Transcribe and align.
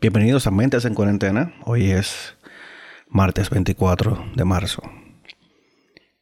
Bienvenidos 0.00 0.46
a 0.46 0.52
Mentes 0.52 0.84
en 0.84 0.94
Cuarentena. 0.94 1.52
Hoy 1.64 1.90
es 1.90 2.36
martes 3.08 3.50
24 3.50 4.26
de 4.36 4.44
marzo. 4.44 4.80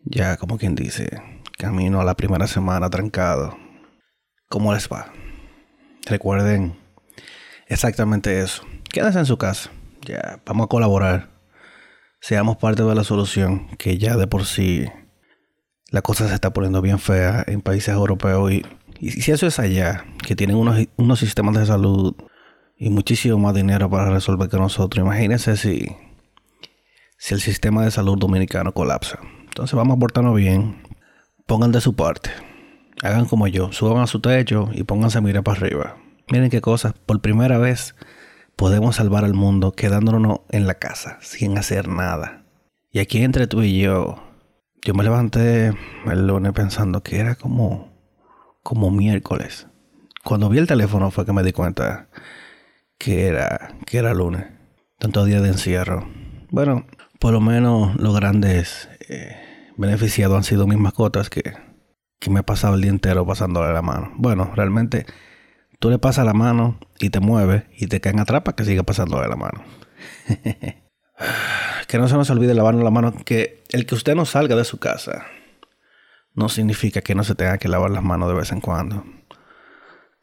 Ya 0.02 0.38
como 0.38 0.56
quien 0.56 0.74
dice, 0.74 1.20
camino 1.58 2.00
a 2.00 2.04
la 2.04 2.14
primera 2.14 2.46
semana 2.46 2.88
trancado. 2.88 3.58
¿Cómo 4.48 4.72
les 4.72 4.88
va? 4.88 5.12
Recuerden 6.06 6.74
exactamente 7.66 8.40
eso. 8.40 8.62
Quédense 8.90 9.18
en 9.18 9.26
su 9.26 9.36
casa. 9.36 9.70
Ya, 10.06 10.40
vamos 10.46 10.64
a 10.64 10.68
colaborar. 10.68 11.28
Seamos 12.22 12.56
parte 12.56 12.82
de 12.82 12.94
la 12.94 13.04
solución, 13.04 13.68
que 13.76 13.98
ya 13.98 14.16
de 14.16 14.26
por 14.26 14.46
sí 14.46 14.86
la 15.90 16.00
cosa 16.00 16.28
se 16.28 16.34
está 16.34 16.50
poniendo 16.54 16.80
bien 16.80 16.98
fea 16.98 17.44
en 17.46 17.60
países 17.60 17.94
europeos. 17.94 18.52
Y, 18.52 18.64
y 19.00 19.10
si 19.10 19.32
eso 19.32 19.46
es 19.46 19.58
allá, 19.58 20.06
que 20.26 20.34
tienen 20.34 20.56
unos, 20.56 20.78
unos 20.96 21.18
sistemas 21.18 21.54
de 21.56 21.66
salud 21.66 22.16
y 22.76 22.90
muchísimo 22.90 23.38
más 23.38 23.54
dinero 23.54 23.88
para 23.88 24.10
resolver 24.10 24.48
que 24.48 24.58
nosotros. 24.58 25.04
Imagínense 25.04 25.56
si, 25.56 25.96
si 27.18 27.34
el 27.34 27.40
sistema 27.40 27.84
de 27.84 27.90
salud 27.90 28.18
dominicano 28.18 28.72
colapsa. 28.72 29.18
Entonces 29.44 29.74
vamos 29.74 29.96
a 29.96 30.00
portarnos 30.00 30.36
bien. 30.36 30.82
Pongan 31.46 31.72
de 31.72 31.80
su 31.80 31.94
parte. 31.94 32.30
Hagan 33.02 33.26
como 33.26 33.46
yo. 33.46 33.72
Suban 33.72 34.02
a 34.02 34.06
su 34.06 34.20
techo 34.20 34.68
y 34.72 34.84
pónganse 34.84 35.18
a 35.18 35.22
mirar 35.22 35.42
para 35.42 35.58
arriba. 35.58 35.96
Miren 36.30 36.50
qué 36.50 36.60
cosas. 36.60 36.92
Por 37.06 37.20
primera 37.20 37.58
vez 37.58 37.94
podemos 38.56 38.96
salvar 38.96 39.24
al 39.24 39.34
mundo 39.34 39.72
quedándonos 39.72 40.40
en 40.50 40.66
la 40.66 40.74
casa 40.74 41.18
sin 41.20 41.56
hacer 41.56 41.88
nada. 41.88 42.44
Y 42.90 42.98
aquí 42.98 43.22
entre 43.22 43.46
tú 43.46 43.62
y 43.62 43.78
yo, 43.78 44.22
yo 44.82 44.94
me 44.94 45.04
levanté 45.04 45.72
el 46.06 46.26
lunes 46.26 46.52
pensando 46.52 47.02
que 47.02 47.18
era 47.18 47.34
como, 47.34 47.92
como 48.62 48.90
miércoles. 48.90 49.66
Cuando 50.24 50.48
vi 50.48 50.58
el 50.58 50.66
teléfono 50.66 51.10
fue 51.10 51.24
que 51.24 51.32
me 51.32 51.42
di 51.42 51.52
cuenta 51.52 52.08
que 52.98 53.26
era, 53.26 53.76
que 53.86 53.98
era 53.98 54.14
lunes. 54.14 54.46
Tanto 54.98 55.24
día 55.24 55.40
de 55.40 55.48
encierro. 55.48 56.08
Bueno, 56.50 56.86
por 57.18 57.32
lo 57.32 57.40
menos 57.40 57.96
los 57.96 58.14
grandes 58.14 58.88
eh, 59.08 59.36
beneficiados 59.76 60.36
han 60.36 60.44
sido 60.44 60.66
mis 60.66 60.78
mascotas 60.78 61.28
que, 61.28 61.42
que 62.18 62.30
me 62.30 62.40
he 62.40 62.42
pasado 62.42 62.74
el 62.74 62.82
día 62.82 62.90
entero 62.90 63.26
pasándole 63.26 63.72
la 63.72 63.82
mano. 63.82 64.12
Bueno, 64.16 64.52
realmente 64.54 65.06
tú 65.78 65.90
le 65.90 65.98
pasas 65.98 66.24
la 66.24 66.32
mano 66.32 66.78
y 66.98 67.10
te 67.10 67.20
mueves 67.20 67.64
y 67.76 67.86
te 67.88 68.00
caen 68.00 68.20
atrás 68.20 68.42
para 68.42 68.56
que 68.56 68.64
siga 68.64 68.82
pasándole 68.82 69.28
la 69.28 69.36
mano. 69.36 69.64
que 71.88 71.98
no 71.98 72.08
se 72.08 72.14
nos 72.14 72.30
olvide 72.30 72.54
lavarnos 72.54 72.84
la 72.84 72.90
mano. 72.90 73.12
Que 73.24 73.62
el 73.70 73.86
que 73.86 73.94
usted 73.94 74.14
no 74.14 74.24
salga 74.24 74.56
de 74.56 74.64
su 74.64 74.78
casa 74.78 75.26
no 76.34 76.48
significa 76.48 77.00
que 77.00 77.14
no 77.14 77.24
se 77.24 77.34
tenga 77.34 77.58
que 77.58 77.68
lavar 77.68 77.90
las 77.90 78.02
manos 78.02 78.28
de 78.28 78.34
vez 78.34 78.52
en 78.52 78.60
cuando. 78.60 79.04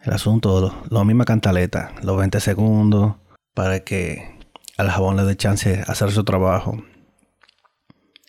El 0.03 0.13
asunto, 0.13 0.59
lo, 0.59 0.83
lo 0.89 1.05
misma 1.05 1.23
cantaleta, 1.23 1.93
los 2.01 2.17
20 2.17 2.41
segundos 2.41 3.15
para 3.53 3.79
que 3.81 4.37
al 4.77 4.89
jabón 4.89 5.15
le 5.15 5.23
dé 5.23 5.37
chance 5.37 5.77
de 5.77 5.81
hacer 5.83 6.11
su 6.11 6.25
trabajo. 6.25 6.83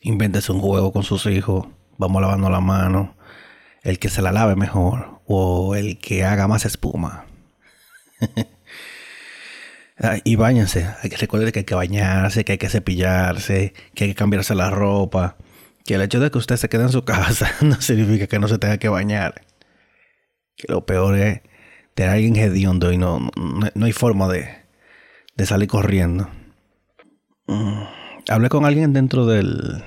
Invéntese 0.03 0.53
un 0.53 0.61
juego 0.61 0.93
con 0.93 1.03
sus 1.03 1.27
hijos, 1.27 1.67
vamos 1.99 2.23
lavando 2.23 2.49
la 2.49 2.61
mano, 2.61 3.17
el 3.83 3.99
que 3.99 4.09
se 4.09 4.23
la 4.23 4.31
lave 4.31 4.55
mejor 4.55 5.21
o 5.27 5.75
el 5.75 5.99
que 5.99 6.25
haga 6.25 6.47
más 6.47 6.65
espuma. 6.65 7.27
y 10.25 10.37
bañense, 10.37 10.89
hay 11.03 11.11
que 11.11 11.17
hay 11.17 11.65
que 11.65 11.75
bañarse, 11.75 12.45
que 12.45 12.53
hay 12.53 12.59
que 12.59 12.69
cepillarse, 12.69 13.73
que 13.95 14.05
hay 14.05 14.11
que 14.11 14.17
cambiarse 14.17 14.55
la 14.55 14.71
ropa. 14.71 15.37
Que 15.85 15.95
el 15.95 16.03
hecho 16.03 16.21
de 16.21 16.31
que 16.31 16.39
usted 16.39 16.57
se 16.57 16.69
quede 16.69 16.85
en 16.85 16.93
su 16.93 17.05
casa 17.07 17.51
no 17.63 17.81
significa 17.81 18.27
que 18.27 18.39
no 18.39 18.47
se 18.47 18.59
tenga 18.59 18.79
que 18.79 18.89
bañar. 18.89 19.45
Que 20.57 20.73
lo 20.73 20.87
peor 20.87 21.19
es 21.19 21.43
de 21.97 22.05
alguien 22.05 22.37
hediondo 22.37 22.93
y 22.93 22.99
no, 22.99 23.31
no, 23.75 23.87
hay 23.87 23.93
forma 23.93 24.29
de, 24.29 24.49
de 25.37 25.47
salir 25.47 25.69
corriendo. 25.69 26.29
Mm, 27.47 27.83
hablé 28.29 28.49
con 28.49 28.65
alguien 28.65 28.93
dentro 28.93 29.27
del, 29.27 29.85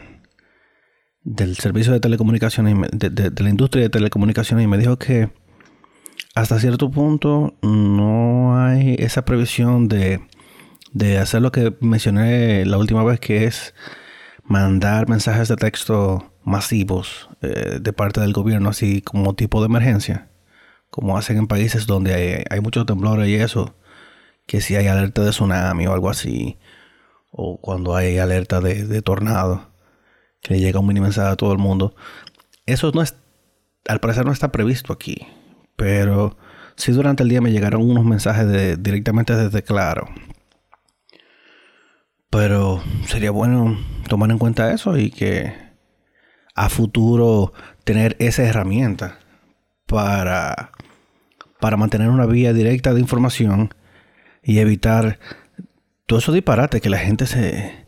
del 1.24 1.58
servicio 1.58 1.94
de 1.94 2.00
telecomunicaciones, 2.00 2.76
de, 2.92 3.10
de, 3.10 3.44
la 3.44 3.50
industria 3.50 3.84
de 3.84 3.90
telecomunicaciones 3.90 4.64
y 4.64 4.68
me 4.68 4.78
dijo 4.78 4.98
que 4.98 5.30
hasta 6.36 6.60
cierto 6.60 6.92
punto 6.92 7.56
no 7.62 8.64
hay 8.64 8.96
esa 9.00 9.26
previsión 9.26 9.88
de, 9.88 10.22
de 10.94 11.18
hacer 11.18 11.42
lo 11.42 11.52
que 11.52 11.76
mencioné 11.82 12.66
la 12.66 12.78
última 12.78 13.04
vez, 13.04 13.20
que 13.20 13.46
es 13.46 13.74
mandar 14.44 15.10
mensajes 15.10 15.48
de 15.50 15.58
texto 15.58 16.32
masivos 16.44 17.30
eh, 17.42 17.80
de 17.82 17.92
parte 17.94 18.22
del 18.22 18.32
gobierno, 18.32 18.70
así 18.70 19.02
como 19.02 19.36
tipo 19.36 19.60
de 19.60 19.66
emergencia 19.66 20.30
como 20.98 21.16
hacen 21.16 21.38
en 21.38 21.46
países 21.46 21.86
donde 21.86 22.44
hay, 22.50 22.60
muchos 22.60 22.88
temblores 22.88 23.30
y 23.30 23.36
eso, 23.36 23.76
que 24.48 24.62
si 24.62 24.76
hay 24.76 24.88
alerta 24.88 25.24
de 25.24 25.30
tsunami 25.30 25.86
o 25.86 25.94
algo 25.94 26.10
así, 26.10 26.58
o 27.30 27.62
cuando 27.62 27.96
hay 27.96 28.18
alerta 28.18 28.62
de, 28.62 29.02
tornado, 29.04 29.70
que 30.42 30.56
le 30.56 30.60
llega 30.60 30.80
un 30.80 30.88
mini 30.88 31.00
mensaje 31.00 31.30
a 31.30 31.36
todo 31.36 31.52
el 31.52 31.60
mundo. 31.60 31.96
Eso 32.66 32.92
no 32.96 33.04
es, 33.04 33.16
al 33.88 34.00
parecer 34.00 34.26
no 34.26 34.32
está 34.32 34.52
previsto 34.52 34.92
aquí, 34.92 35.28
pero 35.76 36.36
sí 36.76 36.92
durante 36.94 37.22
el 37.22 37.30
día 37.30 37.42
me 37.42 37.52
llegaron 37.52 37.88
unos 37.88 38.04
mensajes 38.04 38.82
directamente 38.82 39.36
desde 39.36 39.62
Claro. 39.62 40.08
Pero 42.32 42.82
sería 43.06 43.30
bueno 43.30 43.78
tomar 44.10 44.32
en 44.32 44.40
cuenta 44.40 44.74
eso 44.74 44.98
y 44.98 45.12
que 45.12 45.54
a 46.56 46.70
futuro 46.70 47.54
tener 47.84 48.16
esa 48.18 48.42
herramienta 48.42 49.20
para, 49.86 50.72
para 51.60 51.78
mantener 51.78 52.10
una 52.10 52.26
vía 52.26 52.54
directa 52.54 52.94
de 52.94 53.02
información 53.02 53.74
y 54.44 54.60
evitar 54.60 55.20
todo 56.06 56.20
eso 56.20 56.32
disparate 56.32 56.82
que 56.82 56.90
la 56.90 57.00
gente 57.00 57.28
se, 57.28 57.86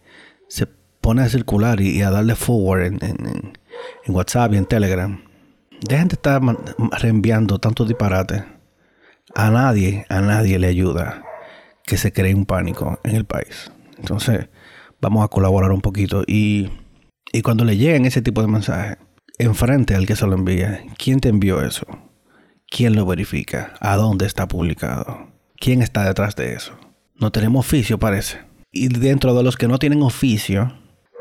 se 0.47 0.67
pone 0.99 1.21
a 1.21 1.29
circular 1.29 1.79
y, 1.81 2.01
a 2.01 2.11
darle 2.11 2.35
forward 2.35 3.01
en, 3.01 3.53
WhatsApp 4.07 4.53
y 4.53 4.57
en 4.57 4.65
Telegram. 4.65 5.23
Dejen 5.87 6.09
de 6.09 6.15
estar 6.15 6.41
reenviando 6.99 7.59
tanto 7.59 7.85
disparate. 7.85 8.43
A 9.35 9.51
nadie, 9.51 10.05
a 10.09 10.19
nadie 10.21 10.59
le 10.59 10.67
ayuda 10.67 11.23
que 11.85 11.97
se 11.97 12.11
cree 12.11 12.35
un 12.35 12.45
pánico 12.45 12.99
en 13.03 13.15
el 13.15 13.25
país. 13.25 13.71
Entonces, 13.97 14.49
vamos 14.99 15.23
a 15.23 15.29
colaborar 15.29 15.71
un 15.71 15.81
poquito 15.81 16.23
y, 16.27 16.69
y 17.31 17.41
cuando 17.41 17.63
le 17.63 17.77
lleguen 17.77 18.05
ese 18.05 18.21
tipo 18.21 18.41
de 18.41 18.47
mensajes, 18.47 18.97
enfrente 19.37 19.95
al 19.95 20.05
que 20.05 20.15
se 20.15 20.27
lo 20.27 20.33
envía. 20.33 20.83
¿Quién 20.97 21.19
te 21.19 21.29
envió 21.29 21.61
eso? 21.61 21.85
¿Quién 22.69 22.95
lo 22.95 23.05
verifica? 23.05 23.73
¿A 23.79 23.95
dónde 23.95 24.25
está 24.25 24.47
publicado? 24.47 25.29
¿Quién 25.57 25.81
está 25.81 26.03
detrás 26.03 26.35
de 26.35 26.53
eso? 26.53 26.77
No 27.15 27.31
tenemos 27.31 27.65
oficio, 27.65 27.99
parece. 27.99 28.39
Y 28.71 28.87
dentro 28.87 29.33
de 29.33 29.43
los 29.43 29.57
que 29.57 29.67
no 29.67 29.79
tienen 29.79 30.03
oficio, 30.03 30.73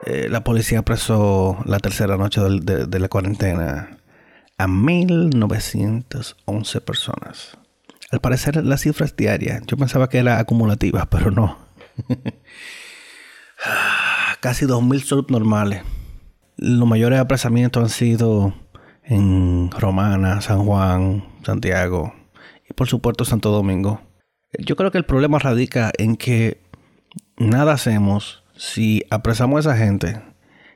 eh, 0.05 0.29
la 0.31 0.45
policía 0.45 0.81
apresó 0.81 1.59
la 1.65 1.79
tercera 1.79 2.17
noche 2.17 2.41
de, 2.41 2.99
la 2.99 3.09
cuarentena 3.09 3.99
a 4.59 4.67
1.911 4.67 6.81
personas. 6.83 7.57
Al 8.11 8.21
parecer 8.21 8.65
la 8.65 8.77
cifra 8.77 9.07
es 9.07 9.17
diaria. 9.17 9.61
Yo 9.67 9.77
pensaba 9.77 10.09
que 10.09 10.19
era 10.19 10.39
acumulativa, 10.39 11.09
pero 11.11 11.31
no. 11.31 11.59
Casi 14.41 14.67
2.000 14.67 15.03
subnormales 15.03 15.83
los 16.59 16.89
mayores 16.89 17.21
apresamientos 17.21 17.83
han 17.83 17.89
sido 17.89 18.53
en 19.05 19.71
Romana, 19.71 20.41
San 20.41 20.65
Juan, 20.65 21.25
Santiago 21.43 22.15
y 22.69 22.75
por 22.75 22.89
supuesto 22.89 23.25
Santo 23.25 23.51
Domingo. 23.51 24.01
Yo 24.59 24.77
creo 24.77 24.91
que 24.91 24.99
el 24.99 25.05
problema 25.05 25.39
radica 25.39 25.93
en 25.99 26.17
que 26.17 26.63
nada 27.37 27.73
hacemos 27.73 28.45
si 28.57 29.05
apresamos 29.11 29.57
a 29.57 29.71
esa 29.71 29.79
gente 29.79 30.23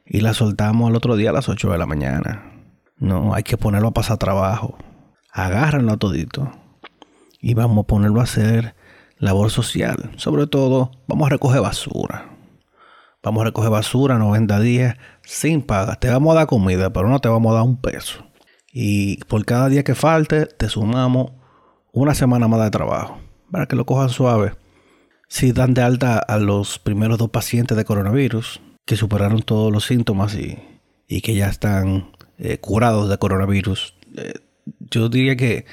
y 0.05 0.21
la 0.21 0.35
soltamos 0.35 0.89
al 0.89 0.97
otro 0.97 1.17
día 1.17 1.31
a 1.31 1.33
las 1.33 1.49
8 1.49 1.71
de 1.71 1.79
la 1.79 1.87
mañana. 1.87 2.53
No, 2.97 3.35
hay 3.35 3.43
que 3.43 3.57
ponerlo 3.57 3.89
a 3.89 3.95
pasar 3.95 4.19
trabajo. 4.19 4.77
Agárrenlo 5.33 5.97
todito 5.97 6.53
y 7.41 7.55
vamos 7.55 7.85
a 7.85 7.87
ponerlo 7.87 8.21
a 8.21 8.25
hacer 8.25 8.75
labor 9.19 9.51
social. 9.51 10.13
Sobre 10.17 10.47
todo, 10.47 10.91
vamos 11.09 11.27
a 11.27 11.31
recoger 11.31 11.61
basura. 11.61 12.29
Vamos 13.23 13.43
a 13.43 13.45
recoger 13.45 13.71
basura 13.71 14.19
90 14.19 14.61
días 14.61 14.97
sin 15.23 15.63
paga. 15.63 15.95
Te 15.97 16.11
vamos 16.11 16.33
a 16.33 16.39
dar 16.39 16.47
comida, 16.47 16.93
pero 16.93 17.09
no 17.09 17.21
te 17.21 17.29
vamos 17.29 17.53
a 17.53 17.57
dar 17.57 17.65
un 17.65 17.81
peso. 17.81 18.25
Y 18.73 19.19
por 19.25 19.45
cada 19.45 19.69
día 19.69 19.85
que 19.85 19.95
falte, 19.95 20.47
te 20.47 20.69
sumamos 20.69 21.33
una 21.93 22.15
semana 22.15 22.49
más 22.49 22.63
de 22.65 22.71
trabajo. 22.71 23.21
Para 23.51 23.67
que 23.67 23.77
lo 23.77 23.85
cojan 23.85 24.09
suave. 24.09 24.55
Si 25.29 25.53
dan 25.53 25.75
de 25.75 25.83
alta 25.83 26.19
a 26.19 26.39
los 26.39 26.79
primeros 26.79 27.19
dos 27.19 27.31
pacientes 27.31 27.77
de 27.77 27.85
coronavirus, 27.85 28.61
que 28.87 28.97
superaron 28.97 29.43
todos 29.43 29.71
los 29.71 29.85
síntomas 29.85 30.35
y, 30.35 30.59
y 31.07 31.21
que 31.21 31.35
ya 31.35 31.49
están 31.49 32.13
eh, 32.39 32.59
curados 32.59 33.09
de 33.09 33.19
coronavirus, 33.19 33.95
eh, 34.17 34.35
yo 34.91 35.09
diría 35.09 35.37
que 35.37 35.67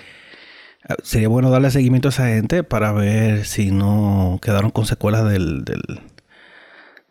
ah, 0.88 0.96
sería 1.04 1.30
bueno 1.30 1.50
darle 1.50 1.72
seguimiento 1.72 2.10
a 2.10 2.12
esa 2.12 2.28
gente 2.28 2.64
para 2.64 2.92
ver 2.92 3.46
si 3.46 3.72
no 3.72 4.40
quedaron 4.42 4.72
con 4.72 4.86
secuelas 4.86 5.30
del, 5.30 5.64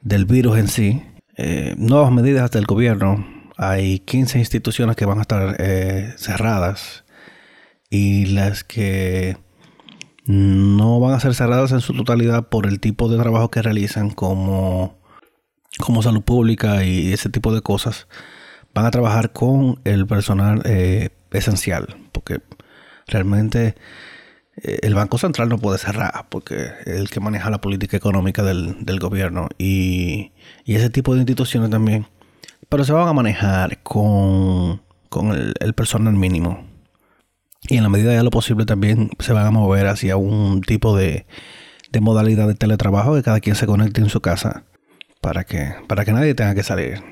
del 0.02 0.24
virus 0.26 0.58
en 0.58 0.68
sí. 0.68 1.02
Eh, 1.36 1.74
nuevas 1.78 2.12
medidas 2.12 2.50
del 2.50 2.66
gobierno. 2.66 3.37
Hay 3.58 3.98
15 3.98 4.38
instituciones 4.38 4.96
que 4.96 5.04
van 5.04 5.18
a 5.18 5.22
estar 5.22 5.56
eh, 5.58 6.14
cerradas 6.16 7.04
y 7.90 8.26
las 8.26 8.64
que 8.64 9.36
no 10.26 11.00
van 11.00 11.14
a 11.14 11.20
ser 11.20 11.34
cerradas 11.34 11.72
en 11.72 11.80
su 11.80 11.92
totalidad 11.94 12.48
por 12.48 12.66
el 12.66 12.80
tipo 12.80 13.08
de 13.08 13.18
trabajo 13.18 13.50
que 13.50 13.62
realizan 13.62 14.10
como, 14.10 14.98
como 15.78 16.02
salud 16.02 16.22
pública 16.22 16.84
y 16.84 17.12
ese 17.12 17.30
tipo 17.30 17.52
de 17.52 17.62
cosas. 17.62 18.06
Van 18.74 18.86
a 18.86 18.90
trabajar 18.90 19.32
con 19.32 19.80
el 19.84 20.06
personal 20.06 20.62
eh, 20.64 21.10
esencial, 21.32 21.96
porque 22.12 22.40
realmente 23.08 23.74
eh, 24.62 24.80
el 24.82 24.94
Banco 24.94 25.18
Central 25.18 25.48
no 25.48 25.58
puede 25.58 25.78
cerrar, 25.78 26.26
porque 26.28 26.70
es 26.84 26.98
el 26.98 27.10
que 27.10 27.20
maneja 27.20 27.50
la 27.50 27.60
política 27.60 27.96
económica 27.96 28.42
del, 28.42 29.00
gobierno 29.00 29.48
y, 29.58 30.32
ese 30.66 30.90
tipo 30.90 31.14
de 31.14 31.20
instituciones 31.20 31.70
también. 31.70 32.06
Pero 32.68 32.84
se 32.84 32.92
van 32.92 33.08
a 33.08 33.12
manejar 33.12 33.82
con, 33.82 34.82
el 35.60 35.74
personal 35.74 36.14
mínimo 36.14 36.66
y 37.68 37.76
en 37.76 37.82
la 37.82 37.88
medida 37.88 38.12
de 38.12 38.22
lo 38.22 38.30
posible 38.30 38.66
también 38.66 39.10
se 39.18 39.32
van 39.32 39.46
a 39.46 39.50
mover 39.50 39.86
hacia 39.86 40.16
un 40.16 40.60
tipo 40.60 40.96
de, 40.96 41.26
modalidad 42.00 42.46
de 42.46 42.54
teletrabajo 42.54 43.14
que 43.14 43.22
cada 43.22 43.40
quien 43.40 43.56
se 43.56 43.66
conecte 43.66 44.00
en 44.00 44.08
su 44.08 44.20
casa 44.20 44.64
para 45.20 45.44
que, 45.44 45.74
para 45.86 46.04
que 46.04 46.12
nadie 46.12 46.34
tenga 46.34 46.54
que 46.54 46.62
salir. 46.62 47.02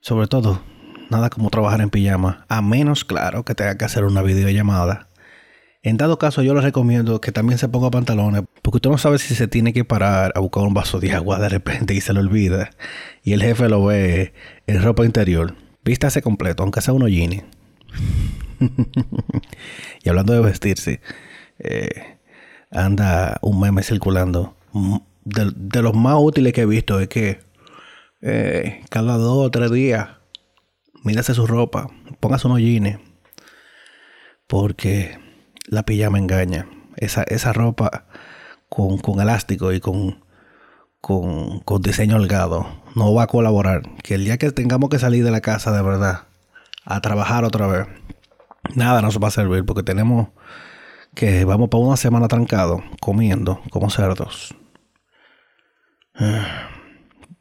Sobre 0.00 0.26
todo, 0.26 0.60
nada 1.08 1.30
como 1.30 1.50
trabajar 1.50 1.80
en 1.80 1.90
pijama, 1.90 2.44
a 2.48 2.60
menos, 2.60 3.04
claro, 3.04 3.44
que 3.44 3.54
tenga 3.54 3.78
que 3.78 3.84
hacer 3.84 4.04
una 4.04 4.22
videollamada. 4.22 5.08
En 5.82 5.96
dado 5.96 6.18
caso, 6.18 6.42
yo 6.42 6.54
les 6.54 6.64
recomiendo 6.64 7.20
que 7.20 7.32
también 7.32 7.58
se 7.58 7.68
ponga 7.68 7.90
pantalones, 7.90 8.42
porque 8.62 8.76
usted 8.78 8.90
no 8.90 8.98
sabe 8.98 9.18
si 9.18 9.34
se 9.34 9.48
tiene 9.48 9.72
que 9.72 9.84
parar 9.84 10.32
a 10.34 10.40
buscar 10.40 10.64
un 10.64 10.74
vaso 10.74 10.98
de 10.98 11.12
agua 11.12 11.38
de 11.38 11.48
repente 11.48 11.94
y 11.94 12.00
se 12.00 12.12
lo 12.12 12.20
olvida, 12.20 12.70
y 13.22 13.32
el 13.32 13.42
jefe 13.42 13.68
lo 13.68 13.84
ve 13.84 14.34
en 14.66 14.82
ropa 14.82 15.04
interior. 15.04 15.54
Vístase 15.84 16.22
completo, 16.22 16.62
aunque 16.62 16.80
sea 16.80 16.94
uno 16.94 17.08
jeans. 17.08 17.44
y 20.02 20.08
hablando 20.08 20.32
de 20.32 20.40
vestirse, 20.40 21.00
eh, 21.58 22.18
anda 22.70 23.38
un 23.42 23.60
meme 23.60 23.82
circulando. 23.82 24.56
Mm, 24.72 24.96
de, 25.24 25.82
los 25.82 25.94
más 25.94 26.16
útiles 26.18 26.52
que 26.52 26.62
he 26.62 26.66
visto 26.66 27.00
es 27.00 27.08
que 27.08 27.40
eh, 28.22 28.82
cada 28.90 29.16
dos 29.16 29.46
o 29.46 29.50
tres 29.50 29.70
días 29.70 30.08
mírase 31.02 31.34
su 31.34 31.46
ropa, 31.46 31.90
póngase 32.20 32.46
unos 32.46 32.60
jeans, 32.60 32.98
porque 34.46 35.18
la 35.66 35.84
pijama 35.84 36.18
engaña. 36.18 36.66
Esa, 36.96 37.24
esa 37.24 37.52
ropa 37.52 38.06
con, 38.68 38.98
con 38.98 39.20
elástico 39.20 39.72
y 39.72 39.80
con, 39.80 40.23
con, 41.04 41.82
diseño 41.82 42.16
holgado 42.16 42.66
no 42.94 43.12
va 43.12 43.24
a 43.24 43.26
colaborar. 43.26 43.82
Que 44.02 44.14
el 44.14 44.24
día 44.24 44.38
que 44.38 44.50
tengamos 44.52 44.88
que 44.88 44.98
salir 44.98 45.22
de 45.22 45.30
la 45.30 45.42
casa 45.42 45.70
de 45.70 45.82
verdad 45.82 46.22
a 46.86 47.02
trabajar 47.02 47.44
otra 47.44 47.66
vez, 47.66 47.86
nada 48.74 49.02
nos 49.02 49.22
va 49.22 49.28
a 49.28 49.30
servir 49.30 49.66
porque 49.66 49.82
tenemos 49.82 50.28
que 51.14 51.44
vamos 51.44 51.68
para 51.68 51.82
una 51.84 51.98
semana 51.98 52.26
trancado 52.26 52.82
comiendo 53.00 53.60
como 53.68 53.90
cerdos. 53.90 54.54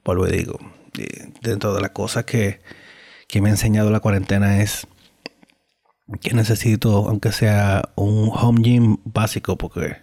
Vuelvo 0.04 0.28
y 0.28 0.32
digo, 0.32 0.60
dentro 1.42 1.74
de 1.74 1.80
las 1.80 1.92
cosas 1.92 2.26
que, 2.26 2.60
que 3.30 3.42
me 3.42 3.48
ha 3.48 3.54
enseñado 3.54 3.92
la 3.92 4.02
cuarentena 4.02 4.62
es 4.62 4.88
que 6.20 6.34
necesito, 6.34 7.08
aunque 7.08 7.32
sea 7.32 7.94
un 7.96 8.30
home 8.34 8.62
gym 8.62 8.98
básico, 9.06 9.58
porque 9.58 9.96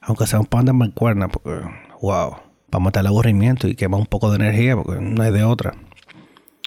aunque 0.00 0.26
sea 0.26 0.40
un 0.40 0.46
pan 0.46 0.64
de 0.64 0.72
mancuerna, 0.72 1.28
porque 1.28 1.60
wow, 2.00 2.45
para 2.76 2.84
matar 2.84 3.00
el 3.04 3.06
aburrimiento 3.06 3.68
y 3.68 3.74
quemar 3.74 4.00
un 4.00 4.06
poco 4.06 4.28
de 4.28 4.36
energía, 4.36 4.76
porque 4.76 5.00
no 5.00 5.22
hay 5.22 5.32
de 5.32 5.44
otra. 5.44 5.72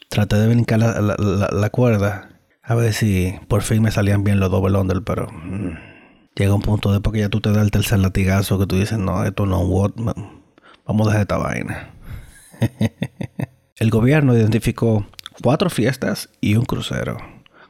Traté 0.09 0.37
de 0.37 0.47
brincar 0.47 0.79
la, 0.79 1.69
cuerda 1.69 2.29
a 2.63 2.73
ver 2.73 2.93
si 2.93 3.35
por 3.47 3.61
fin 3.61 3.83
me 3.83 3.91
salían 3.91 4.23
bien 4.23 4.39
los 4.39 4.49
double 4.49 4.75
under, 4.75 5.03
pero 5.03 5.27
mm, 5.31 5.77
llega 6.33 6.55
un 6.55 6.63
punto 6.63 6.91
después 6.91 7.13
que 7.13 7.19
ya 7.19 7.29
tú 7.29 7.41
te 7.41 7.51
das 7.51 7.61
el 7.61 7.69
tercer 7.69 7.99
latigazo 7.99 8.57
que 8.57 8.65
tú 8.65 8.75
dices, 8.75 8.97
no, 8.97 9.23
esto 9.23 9.45
no, 9.45 9.59
what, 9.59 9.91
vamos 10.83 11.07
a 11.07 11.11
dejar 11.11 11.21
esta 11.21 11.37
vaina. 11.37 11.93
el 13.75 13.91
gobierno 13.91 14.35
identificó 14.35 15.05
cuatro 15.43 15.69
fiestas 15.69 16.29
y 16.41 16.55
un 16.55 16.65
crucero 16.65 17.17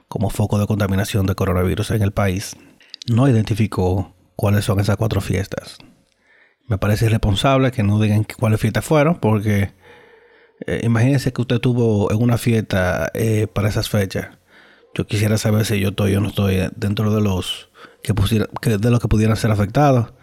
como 0.08 0.30
foco 0.30 0.60
de 0.60 0.66
contaminación 0.66 1.26
de 1.26 1.36
coronavirus 1.36 1.92
en 1.92 2.04
el 2.04 2.14
país. 2.14 2.56
No 3.06 3.28
identificó 3.28 4.16
cuáles 4.38 4.64
son 4.64 4.80
esas 4.80 4.96
cuatro 4.96 5.20
fiestas. 5.20 5.78
Me 6.70 6.78
parece 6.78 7.08
irresponsable 7.08 7.72
que 7.72 7.84
no 7.84 8.00
digan 8.00 8.26
cuáles 8.40 8.62
fiestas 8.62 8.86
fueron, 8.86 9.20
porque 9.20 9.74
eh, 10.66 10.82
imagínense 10.84 11.34
que 11.34 11.42
usted 11.42 11.60
tuvo 11.60 12.12
en 12.12 12.22
una 12.22 12.38
fiesta 12.38 13.12
eh, 13.14 13.48
para 13.52 13.68
esas 13.68 13.90
fechas 13.90 14.40
yo 14.94 15.06
quisiera 15.06 15.38
saber 15.38 15.66
si 15.66 15.80
yo 15.80 15.90
estoy 15.90 16.16
o 16.16 16.22
no 16.22 16.30
estoy 16.30 16.70
dentro 16.76 17.14
de 17.14 17.22
los 17.22 17.70
que, 18.04 18.14
pusiera, 18.14 18.48
de 18.62 18.92
los 18.92 19.00
que 19.00 19.08
pudieran 19.08 19.38
ser 19.38 19.52
afectados. 19.52 20.14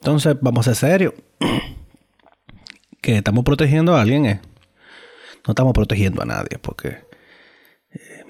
Entonces, 0.00 0.36
vamos 0.40 0.66
a 0.66 0.74
ser 0.74 0.90
serios. 0.90 1.14
que 3.00 3.16
estamos 3.16 3.44
protegiendo 3.44 3.96
a 3.96 4.02
alguien, 4.02 4.26
eh? 4.26 4.40
No 5.46 5.52
estamos 5.52 5.72
protegiendo 5.72 6.22
a 6.22 6.26
nadie, 6.26 6.58
porque 6.60 6.98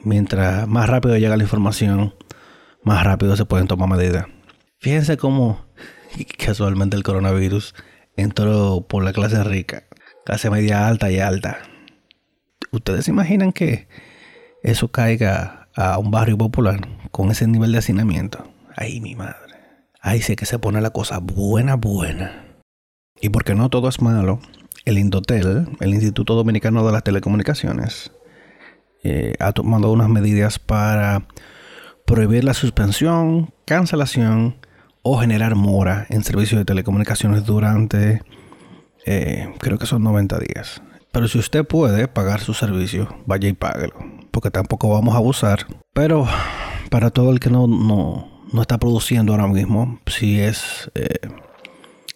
mientras 0.04 0.68
más 0.68 0.88
rápido 0.88 1.16
llega 1.18 1.36
la 1.36 1.42
información, 1.42 2.14
más 2.84 3.04
rápido 3.04 3.36
se 3.36 3.44
pueden 3.44 3.66
tomar 3.66 3.88
medidas. 3.88 4.26
Fíjense 4.78 5.16
cómo 5.16 5.66
casualmente 6.38 6.96
el 6.96 7.02
coronavirus 7.02 7.74
entró 8.16 8.86
por 8.88 9.04
la 9.04 9.12
clase 9.12 9.42
rica, 9.44 9.84
clase 10.24 10.50
media 10.50 10.86
alta 10.86 11.10
y 11.10 11.18
alta. 11.18 11.58
¿Ustedes 12.72 13.06
se 13.06 13.10
imaginan 13.10 13.52
que 13.52 13.88
eso 14.62 14.88
caiga 14.88 15.60
a 15.74 15.98
un 15.98 16.10
barrio 16.10 16.36
popular 16.36 16.88
con 17.10 17.30
ese 17.30 17.46
nivel 17.46 17.72
de 17.72 17.78
hacinamiento, 17.78 18.52
ahí 18.76 19.00
mi 19.00 19.14
madre. 19.14 19.54
Ahí 20.00 20.22
sí 20.22 20.36
que 20.36 20.46
se 20.46 20.58
pone 20.58 20.80
la 20.80 20.90
cosa 20.90 21.18
buena, 21.18 21.76
buena. 21.76 22.44
Y 23.20 23.28
porque 23.28 23.54
no 23.54 23.68
todo 23.68 23.88
es 23.88 24.00
malo, 24.00 24.40
el 24.84 24.98
Indotel, 24.98 25.68
el 25.80 25.94
Instituto 25.94 26.34
Dominicano 26.34 26.86
de 26.86 26.92
las 26.92 27.04
Telecomunicaciones, 27.04 28.12
eh, 29.02 29.34
ha 29.40 29.52
tomado 29.52 29.92
unas 29.92 30.08
medidas 30.08 30.58
para 30.58 31.26
prohibir 32.06 32.44
la 32.44 32.54
suspensión, 32.54 33.52
cancelación 33.66 34.56
o 35.02 35.18
generar 35.18 35.54
mora 35.54 36.06
en 36.10 36.24
servicios 36.24 36.58
de 36.58 36.64
telecomunicaciones 36.64 37.44
durante, 37.44 38.22
eh, 39.06 39.52
creo 39.58 39.78
que 39.78 39.86
son 39.86 40.02
90 40.02 40.38
días. 40.38 40.82
Pero 41.12 41.26
si 41.26 41.38
usted 41.38 41.66
puede 41.66 42.06
pagar 42.06 42.40
su 42.40 42.54
servicio, 42.54 43.08
vaya 43.26 43.48
y 43.48 43.52
páguelo. 43.52 43.94
Porque 44.30 44.50
tampoco 44.50 44.88
vamos 44.88 45.14
a 45.14 45.18
abusar. 45.18 45.66
Pero 45.92 46.26
para 46.90 47.10
todo 47.10 47.32
el 47.32 47.40
que 47.40 47.50
no, 47.50 47.66
no, 47.66 48.62
está 48.62 48.78
produciendo 48.78 49.32
ahora 49.32 49.48
mismo, 49.48 49.98
si 50.06 50.40
es, 50.40 50.90
eh, 50.94 51.28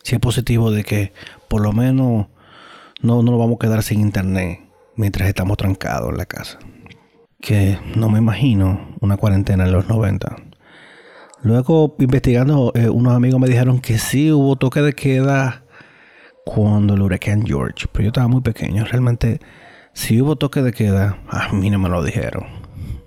si 0.03 0.15
es 0.15 0.21
positivo 0.21 0.71
de 0.71 0.85
que 0.85 1.13
por 1.49 1.61
lo 1.61 1.73
menos 1.73 2.29
no, 3.00 3.23
no 3.23 3.23
nos 3.23 3.38
vamos 3.38 3.57
a 3.57 3.67
quedar 3.67 3.83
sin 3.83 4.00
internet 4.00 4.61
mientras 4.97 5.29
estamos 5.29 5.57
trancados 5.57 6.11
en 6.11 6.19
la 6.19 6.26
casa. 6.26 6.59
Que 7.41 7.79
no 7.97 8.09
me 8.09 8.19
imagino 8.19 8.97
una 9.00 9.17
cuarentena 9.17 9.64
en 9.64 9.73
los 9.73 9.88
90. 9.88 10.37
Luego, 11.45 11.95
investigando, 11.99 12.73
eh, 12.75 12.89
unos 12.89 13.15
amigos 13.15 13.39
me 13.39 13.49
dijeron 13.49 13.79
que 13.79 13.99
sí 13.99 14.33
hubo 14.33 14.57
toque 14.57 14.81
de 14.81 14.95
queda 14.95 15.67
cuando 16.47 16.95
el 16.95 17.03
huracán 17.03 17.45
George, 17.45 17.87
pero 17.93 18.05
yo 18.05 18.09
estaba 18.09 18.29
muy 18.29 18.41
pequeño. 18.41 18.83
Realmente, 18.87 19.41
si 19.93 20.23
hubo 20.23 20.37
toque 20.37 20.63
de 20.63 20.73
queda, 20.73 21.19
a 21.29 21.53
mí 21.53 21.69
no 21.69 21.79
me 21.79 21.91
lo 21.91 22.03
dijeron. 22.03 22.47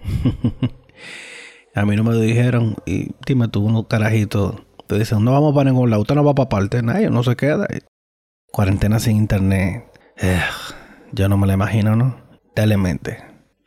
a 1.73 1.83
mí 1.83 1.95
no 1.95 2.03
me 2.03 2.11
lo 2.11 2.19
dijeron. 2.19 2.75
Y 2.85 3.09
dime 3.25 3.47
tú, 3.47 3.65
unos 3.65 3.87
carajitos 3.87 4.53
te 4.85 4.99
dicen, 4.99 5.23
no 5.23 5.31
vamos 5.31 5.55
para 5.55 5.71
ningún 5.71 5.89
lado, 5.89 6.03
usted 6.03 6.13
no 6.13 6.23
va 6.23 6.35
para 6.35 6.47
parte, 6.47 6.83
nadie, 6.83 7.09
no 7.09 7.23
se 7.23 7.35
queda. 7.35 7.67
Cuarentena 8.51 8.99
sin 8.99 9.17
internet. 9.17 9.83
yo 11.11 11.27
no 11.27 11.37
me 11.37 11.47
la 11.47 11.53
imagino, 11.53 11.95
¿no? 11.95 12.17
Telemente. 12.53 13.17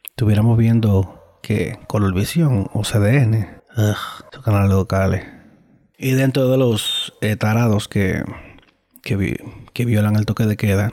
Estuviéramos 0.05 0.57
viendo 0.57 1.39
que 1.43 1.77
Colorvisión 1.89 2.69
o 2.73 2.85
CDN, 2.85 3.60
esos 3.73 4.45
canales 4.45 4.71
locales. 4.71 5.27
Y 5.99 6.13
dentro 6.13 6.49
de 6.49 6.57
los 6.57 7.13
eh, 7.21 7.37
tarados 7.37 7.89
que 7.89 8.25
que, 9.03 9.85
violan 9.85 10.17
el 10.17 10.27
toque 10.27 10.45
de 10.45 10.57
queda. 10.57 10.93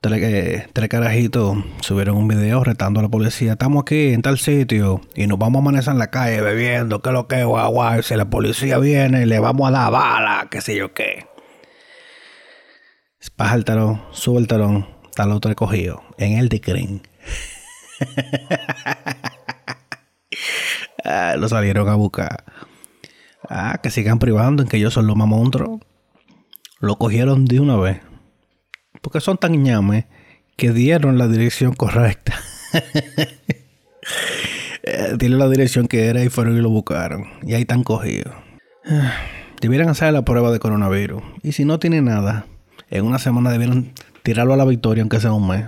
Tres, 0.00 0.22
eh, 0.22 0.68
tres 0.72 0.88
carajitos 0.88 1.56
subieron 1.80 2.16
un 2.16 2.28
video 2.28 2.62
retando 2.62 3.00
a 3.00 3.02
la 3.02 3.08
policía. 3.08 3.52
Estamos 3.52 3.82
aquí 3.82 4.12
en 4.12 4.22
tal 4.22 4.38
sitio 4.38 5.00
y 5.14 5.26
nos 5.26 5.38
vamos 5.38 5.60
a 5.60 5.62
amanecer 5.62 5.92
en 5.92 5.98
la 5.98 6.10
calle 6.10 6.40
bebiendo. 6.40 7.02
¿Qué 7.02 7.08
es 7.10 7.12
lo 7.12 7.26
que 7.26 7.44
guau, 7.44 7.72
guau? 7.72 8.02
Si 8.02 8.14
la 8.14 8.26
policía 8.26 8.78
viene, 8.78 9.26
le 9.26 9.38
vamos 9.38 9.68
a 9.68 9.72
dar 9.72 9.90
bala, 9.90 10.48
qué 10.50 10.60
sé 10.60 10.76
yo 10.76 10.92
qué. 10.94 11.26
Baja 13.36 13.56
el 13.56 13.64
talón, 13.64 14.02
sube 14.12 14.38
el 14.38 14.46
talón, 14.46 14.86
está 15.04 15.24
el 15.24 15.32
otro 15.32 15.48
recogido 15.48 16.02
en 16.16 16.38
el 16.38 16.48
de 16.48 17.02
ah, 18.78 18.96
lo 21.38 21.48
salieron 21.48 21.88
a 21.88 21.94
buscar. 21.94 22.44
Ah, 23.48 23.78
que 23.82 23.90
sigan 23.90 24.18
privando 24.18 24.62
en 24.62 24.68
que 24.68 24.80
yo 24.80 24.90
soy 24.90 25.04
lo 25.04 25.14
más 25.14 25.28
monstruo 25.28 25.80
lo 26.80 26.96
cogieron 26.96 27.44
de 27.44 27.60
una 27.60 27.76
vez. 27.76 28.00
Porque 29.00 29.20
son 29.20 29.38
tan 29.38 29.62
ñames 29.62 30.04
que 30.56 30.72
dieron 30.72 31.18
la 31.18 31.28
dirección 31.28 31.74
correcta. 31.74 32.34
Dieron 35.18 35.40
la 35.40 35.48
dirección 35.48 35.88
que 35.88 36.06
era 36.06 36.22
y 36.22 36.28
fueron 36.28 36.56
y 36.56 36.60
lo 36.60 36.70
buscaron. 36.70 37.24
Y 37.42 37.54
ahí 37.54 37.62
están 37.62 37.82
cogidos. 37.82 38.32
debieran 39.60 39.88
hacer 39.88 40.12
la 40.12 40.24
prueba 40.24 40.52
de 40.52 40.60
coronavirus. 40.60 41.22
Y 41.42 41.52
si 41.52 41.64
no 41.64 41.80
tiene 41.80 42.02
nada, 42.02 42.46
en 42.90 43.04
una 43.04 43.18
semana 43.18 43.50
debieran 43.50 43.92
tirarlo 44.22 44.54
a 44.54 44.56
la 44.56 44.64
victoria, 44.64 45.02
aunque 45.02 45.18
sea 45.18 45.32
un 45.32 45.48
mes, 45.48 45.66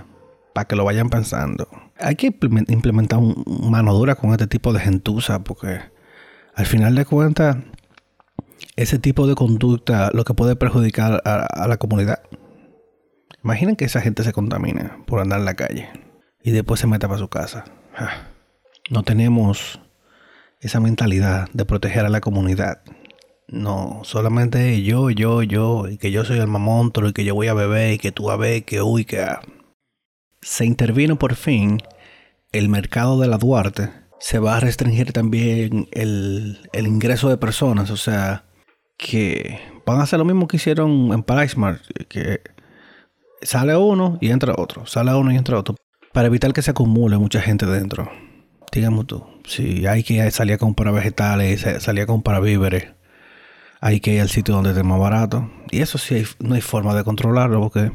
que 0.65 0.75
lo 0.75 0.85
vayan 0.85 1.09
pensando. 1.09 1.67
Hay 1.99 2.15
que 2.15 2.27
implementar 2.27 3.19
un 3.19 3.69
mano 3.69 3.93
dura 3.93 4.15
con 4.15 4.31
este 4.31 4.47
tipo 4.47 4.73
de 4.73 4.79
gentuza, 4.79 5.43
porque 5.43 5.79
al 6.55 6.65
final 6.65 6.95
de 6.95 7.05
cuentas, 7.05 7.57
ese 8.75 8.99
tipo 8.99 9.27
de 9.27 9.35
conducta 9.35 10.11
lo 10.13 10.23
que 10.23 10.33
puede 10.33 10.55
perjudicar 10.55 11.21
a, 11.25 11.67
la 11.67 11.77
comunidad. 11.77 12.21
Imaginen 13.43 13.75
que 13.75 13.85
esa 13.85 14.01
gente 14.01 14.23
se 14.23 14.33
contamine 14.33 14.91
por 15.05 15.19
andar 15.19 15.39
en 15.39 15.45
la 15.45 15.53
calle 15.53 15.89
y 16.43 16.51
después 16.51 16.79
se 16.79 16.87
meta 16.87 17.07
para 17.07 17.19
su 17.19 17.29
casa. 17.29 17.65
No 18.89 19.03
tenemos 19.03 19.79
esa 20.59 20.79
mentalidad 20.79 21.47
de 21.53 21.65
proteger 21.65 22.05
a 22.05 22.09
la 22.09 22.21
comunidad. 22.21 22.81
No, 23.47 24.01
solamente 24.03 24.83
yo, 24.83 25.09
yo, 25.09 25.41
yo, 25.43 25.87
y 25.87 25.97
que 25.97 26.11
yo 26.11 26.23
soy 26.23 26.39
el 26.39 26.47
mamontro, 26.47 27.07
y 27.07 27.13
que 27.13 27.25
yo 27.25 27.33
voy 27.33 27.47
a 27.47 27.53
beber, 27.53 27.93
y 27.93 27.97
que 27.97 28.11
tú 28.11 28.29
a 28.29 28.37
ver, 28.37 28.63
que 28.63 28.81
uy, 28.81 29.05
que... 29.05 29.21
Ah. 29.21 29.41
Se 30.41 30.65
intervino 30.65 31.17
por 31.17 31.35
fin 31.35 31.81
el 32.51 32.69
mercado 32.69 33.19
de 33.19 33.27
la 33.27 33.37
Duarte. 33.37 33.89
Se 34.19 34.39
va 34.39 34.57
a 34.57 34.59
restringir 34.59 35.13
también 35.13 35.87
el, 35.91 36.59
el 36.73 36.87
ingreso 36.87 37.29
de 37.29 37.37
personas, 37.37 37.89
o 37.89 37.97
sea, 37.97 38.45
que 38.97 39.59
van 39.85 39.99
a 39.99 40.03
hacer 40.03 40.19
lo 40.19 40.25
mismo 40.25 40.47
que 40.47 40.57
hicieron 40.57 41.13
en 41.13 41.23
PriceMart, 41.23 41.81
que 42.09 42.41
sale 43.41 43.75
uno 43.77 44.17
y 44.19 44.29
entra 44.29 44.53
otro, 44.57 44.85
sale 44.85 45.13
uno 45.13 45.31
y 45.31 45.37
entra 45.37 45.57
otro, 45.57 45.75
para 46.11 46.27
evitar 46.27 46.51
que 46.53 46.61
se 46.61 46.71
acumule 46.71 47.17
mucha 47.17 47.41
gente 47.41 47.65
dentro. 47.65 48.11
Digamos 48.71 49.07
tú, 49.07 49.25
si 49.45 49.87
hay 49.87 50.03
que 50.03 50.29
salir 50.31 50.55
a 50.55 50.57
comprar 50.57 50.93
vegetales, 50.93 51.65
salir 51.79 52.03
a 52.03 52.07
comprar 52.07 52.41
víveres, 52.41 52.89
hay 53.81 53.99
que 53.99 54.13
ir 54.13 54.21
al 54.21 54.29
sitio 54.29 54.53
donde 54.53 54.71
esté 54.71 54.83
más 54.83 54.99
barato. 54.99 55.49
Y 55.71 55.81
eso 55.81 55.97
sí, 55.97 56.23
no 56.39 56.55
hay 56.55 56.61
forma 56.61 56.93
de 56.93 57.03
controlarlo 57.03 57.61
porque 57.61 57.91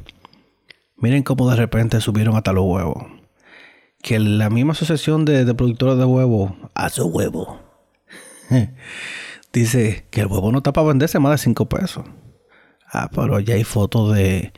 miren 0.97 1.23
cómo 1.23 1.49
de 1.51 1.57
repente 1.57 2.01
subieron 2.01 2.37
hasta 2.37 2.53
los 2.53 2.65
huevos. 2.65 3.05
Que 4.03 4.19
la 4.19 4.51
misma 4.51 4.73
asociación 4.73 5.25
de, 5.25 5.53
productores 5.55 5.99
de 5.99 6.05
huevos, 6.05 6.53
a 6.75 6.91
su 6.91 7.07
huevo, 7.07 7.61
dice 9.53 10.07
que 10.11 10.21
el 10.21 10.27
huevo 10.27 10.53
no 10.53 10.59
está 10.59 10.73
para 10.73 10.89
venderse 10.89 11.19
más 11.19 11.33
de 11.33 11.39
5 11.39 11.69
pesos. 11.69 12.05
Ah, 12.93 13.11
pero 13.13 13.41
ya 13.41 13.55
hay 13.55 13.65
fotos 13.65 14.15
de, 14.15 14.53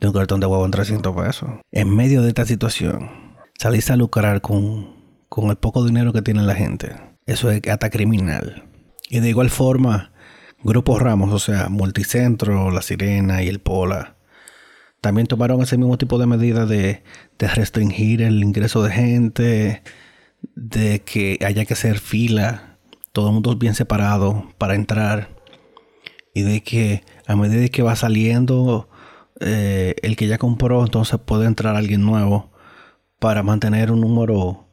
de 0.00 0.06
un 0.06 0.14
cartón 0.14 0.40
de 0.40 0.46
huevo 0.46 0.64
en 0.64 0.70
300 0.70 1.14
pesos. 1.14 1.50
En 1.70 1.94
medio 1.94 2.22
de 2.22 2.28
esta 2.28 2.46
situación, 2.46 3.36
salirse 3.58 3.92
a 3.92 3.96
lucrar 3.96 4.40
con, 4.40 4.96
con 5.28 5.50
el 5.50 5.56
poco 5.56 5.84
dinero 5.84 6.12
que 6.12 6.22
tiene 6.22 6.42
la 6.42 6.54
gente. 6.54 6.96
Eso 7.26 7.50
es 7.50 7.60
hasta 7.68 7.90
criminal. 7.90 8.64
Y 9.08 9.20
de 9.20 9.28
igual 9.28 9.50
forma, 9.50 10.12
Grupos 10.62 11.00
Ramos, 11.00 11.32
o 11.32 11.38
sea, 11.38 11.68
Multicentro, 11.68 12.70
La 12.70 12.82
Sirena 12.82 13.42
y 13.42 13.48
el 13.48 13.60
Pola, 13.60 14.16
también 15.00 15.26
tomaron 15.26 15.62
ese 15.62 15.78
mismo 15.78 15.96
tipo 15.98 16.18
de 16.18 16.26
medidas 16.26 16.68
de, 16.68 17.02
restringir 17.38 18.22
el 18.22 18.42
ingreso 18.42 18.82
de 18.82 18.90
gente, 18.90 19.82
de 20.54 21.00
que 21.00 21.38
haya 21.44 21.64
que 21.64 21.74
hacer 21.74 21.98
fila, 21.98 22.78
todo 23.12 23.28
el 23.28 23.34
mundo 23.34 23.56
bien 23.56 23.74
separado 23.74 24.52
para 24.58 24.74
entrar, 24.74 25.30
y 26.34 26.42
de 26.42 26.62
que 26.62 27.02
a 27.26 27.36
medida 27.36 27.68
que 27.68 27.82
va 27.82 27.96
saliendo 27.96 28.88
eh, 29.40 29.94
el 30.02 30.16
que 30.16 30.26
ya 30.26 30.38
compró, 30.38 30.82
entonces 30.84 31.18
puede 31.24 31.46
entrar 31.46 31.76
alguien 31.76 32.04
nuevo 32.04 32.50
para 33.18 33.42
mantener 33.42 33.90
un 33.90 34.00
número 34.00 34.66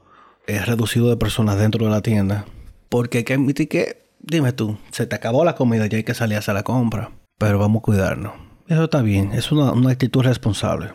eh, 0.46 0.60
reducido 0.64 1.10
de 1.10 1.18
personas 1.18 1.58
dentro 1.58 1.86
de 1.86 1.92
la 1.92 2.02
tienda. 2.02 2.46
Porque 2.90 3.20
hay 3.20 3.24
que 3.24 3.34
admitir 3.34 3.68
que 3.68 4.08
dime 4.20 4.52
tú, 4.54 4.78
se 4.92 5.06
te 5.06 5.16
acabó 5.16 5.46
la 5.46 5.56
comida 5.56 5.88
y 5.90 5.96
hay 5.96 6.04
que 6.04 6.14
salir 6.14 6.36
a 6.36 6.40
hacer 6.40 6.54
la 6.54 6.64
compra. 6.64 7.12
Pero 7.38 7.60
vamos 7.60 7.80
a 7.82 7.84
cuidarnos. 7.84 8.47
Eso 8.68 8.84
está 8.84 9.02
bien, 9.02 9.32
es 9.32 9.52
una, 9.52 9.72
actitud 9.90 10.24
responsable. 10.24 10.92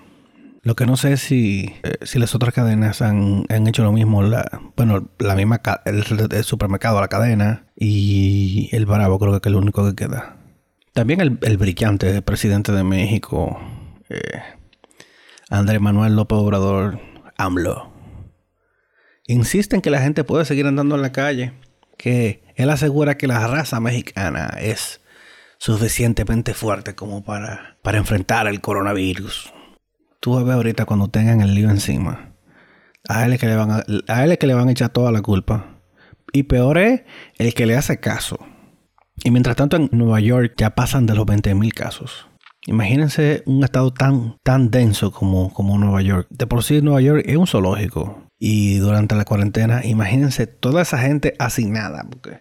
Lo 0.62 0.76
que 0.76 0.86
no 0.86 0.96
sé 0.96 1.14
es 1.14 1.20
si, 1.20 1.74
eh, 1.82 1.94
si 2.02 2.18
las 2.18 2.34
otras 2.34 2.54
cadenas 2.54 3.02
han, 3.02 3.46
hecho 3.66 3.82
lo 3.82 3.92
mismo. 3.92 4.22
Bueno, 4.76 5.08
la 5.18 5.34
misma 5.34 5.60
el, 5.86 6.44
supermercado, 6.44 7.00
la 7.00 7.08
cadena 7.08 7.64
y 7.74 8.68
el 8.72 8.86
Bravo 8.86 9.18
creo 9.18 9.40
que 9.40 9.48
es 9.48 9.52
el 9.52 9.56
único 9.56 9.88
que 9.88 9.96
queda. 9.96 10.36
También 10.92 11.20
el, 11.20 11.56
brillante 11.56 12.20
presidente 12.20 12.70
de 12.72 12.84
México, 12.84 13.58
eh, 14.10 14.42
Andrés 15.48 15.80
Manuel 15.80 16.14
López 16.14 16.38
Obrador, 16.38 17.00
AMLO, 17.38 17.90
insiste 19.26 19.76
en 19.76 19.82
que 19.82 19.90
la 19.90 20.02
gente 20.02 20.24
puede 20.24 20.44
seguir 20.44 20.66
andando 20.66 20.94
en 20.94 21.02
la 21.02 21.12
calle 21.12 21.54
que 21.96 22.42
él 22.56 22.68
asegura 22.68 23.16
que 23.16 23.26
la 23.26 23.46
raza 23.46 23.80
mexicana 23.80 24.56
es 24.60 25.01
suficientemente 25.62 26.54
fuerte 26.54 26.96
como 26.96 27.22
para, 27.22 27.78
para 27.82 27.98
enfrentar 27.98 28.48
el 28.48 28.60
coronavirus. 28.60 29.52
Tú 30.18 30.32
vas 30.32 30.42
a 30.42 30.44
ver 30.44 30.54
ahorita 30.54 30.86
cuando 30.86 31.06
tengan 31.06 31.40
el 31.40 31.54
lío 31.54 31.70
encima. 31.70 32.34
A 33.08 33.24
él, 33.24 33.34
es 33.34 33.40
que 33.40 33.46
le 33.46 33.54
van 33.54 33.70
a, 33.70 33.84
a 34.08 34.24
él 34.24 34.32
es 34.32 34.38
que 34.38 34.48
le 34.48 34.54
van 34.54 34.66
a 34.66 34.72
echar 34.72 34.88
toda 34.88 35.12
la 35.12 35.22
culpa. 35.22 35.78
Y 36.32 36.44
peor 36.44 36.78
es 36.78 37.02
el 37.38 37.54
que 37.54 37.66
le 37.66 37.76
hace 37.76 38.00
caso. 38.00 38.40
Y 39.22 39.30
mientras 39.30 39.54
tanto 39.54 39.76
en 39.76 39.88
Nueva 39.92 40.18
York 40.18 40.54
ya 40.56 40.70
pasan 40.70 41.06
de 41.06 41.14
los 41.14 41.26
20.000 41.26 41.72
casos. 41.72 42.26
Imagínense 42.66 43.44
un 43.46 43.62
estado 43.62 43.92
tan, 43.92 44.38
tan 44.42 44.68
denso 44.68 45.12
como, 45.12 45.54
como 45.54 45.78
Nueva 45.78 46.02
York. 46.02 46.26
De 46.30 46.48
por 46.48 46.64
sí 46.64 46.82
Nueva 46.82 47.02
York 47.02 47.22
es 47.24 47.36
un 47.36 47.46
zoológico. 47.46 48.26
Y 48.36 48.78
durante 48.78 49.14
la 49.14 49.24
cuarentena, 49.24 49.82
imagínense 49.84 50.48
toda 50.48 50.82
esa 50.82 50.98
gente 50.98 51.36
asignada, 51.38 52.04
porque 52.10 52.40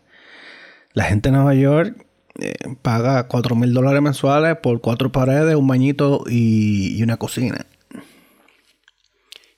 la 0.93 1.03
gente 1.03 1.29
en 1.29 1.35
Nueva 1.35 1.53
York 1.53 2.07
eh, 2.43 2.55
paga 2.81 3.27
4 3.27 3.55
mil 3.55 3.71
dólares 3.71 4.01
mensuales 4.01 4.57
por 4.57 4.81
cuatro 4.81 5.11
paredes, 5.11 5.55
un 5.55 5.67
bañito 5.67 6.23
y, 6.27 7.01
una 7.03 7.17
cocina. 7.17 7.67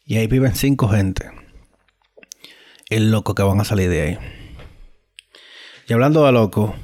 Y 0.06 0.18
ahí 0.18 0.28
viven 0.28 0.54
cinco 0.54 0.90
gente. 0.90 1.32
El 2.90 3.10
loco 3.10 3.36
que 3.36 3.44
van 3.44 3.62
a 3.62 3.64
salir 3.64 3.90
de 3.90 4.02
ahí. 4.02 4.18
Y 5.88 5.94
hablando 5.94 6.26
de 6.26 6.34
loco, 6.34 6.76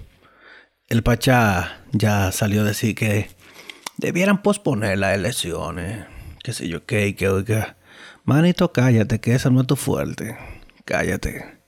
el 0.88 1.03
Pachá 1.03 1.82
ya 1.91 2.32
salió 2.32 2.62
a 2.62 2.65
decir 2.65 2.96
que 2.96 3.29
debieran 3.98 4.41
posponer 4.41 5.00
las 5.00 5.15
elecciones. 5.15 6.06
Qué 6.41 6.53
sé 6.53 6.70
yo, 6.70 6.86
qué, 6.86 7.13
que 7.18 7.27
oiga 7.27 7.75
Manito, 8.24 8.72
cállate, 8.72 9.20
que 9.20 9.34
eso 9.36 9.50
no 9.50 9.62
es 9.62 9.68
tu 9.68 9.75
fuerte. 9.75 10.38
Cállate. 10.86 11.60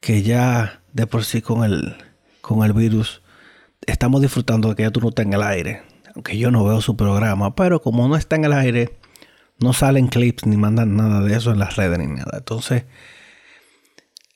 Que 0.00 0.22
ya 0.22 0.80
de 0.92 1.08
por 1.08 1.24
sí 1.24 1.42
con 1.42 1.64
el, 1.64 1.96
con 2.40 2.64
el 2.64 2.72
virus 2.72 3.21
estamos 3.86 4.20
disfrutando 4.20 4.68
de 4.68 4.76
que 4.76 4.82
ya 4.82 4.90
tú 4.90 5.00
no 5.00 5.08
estás 5.08 5.26
en 5.26 5.32
el 5.32 5.42
aire. 5.42 5.82
Aunque 6.14 6.36
yo 6.36 6.50
no 6.50 6.64
veo 6.64 6.80
su 6.80 6.96
programa, 6.96 7.54
pero 7.54 7.80
como 7.80 8.06
no 8.06 8.16
está 8.16 8.36
en 8.36 8.44
el 8.44 8.52
aire, 8.52 8.98
no 9.58 9.72
salen 9.72 10.08
clips 10.08 10.46
ni 10.46 10.56
mandan 10.56 10.96
nada 10.96 11.20
de 11.20 11.34
eso 11.34 11.52
en 11.52 11.58
las 11.58 11.76
redes 11.76 11.98
ni 11.98 12.06
nada. 12.06 12.38
Entonces, 12.38 12.84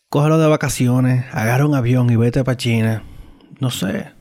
cógelo 0.09 0.39
de 0.39 0.49
vacaciones, 0.49 1.27
agarra 1.33 1.67
un 1.67 1.75
avión 1.75 2.09
y 2.11 2.17
vete 2.17 2.45
para 2.45 2.57
China. 2.57 3.05
No 3.61 3.71
sé. 3.71 4.13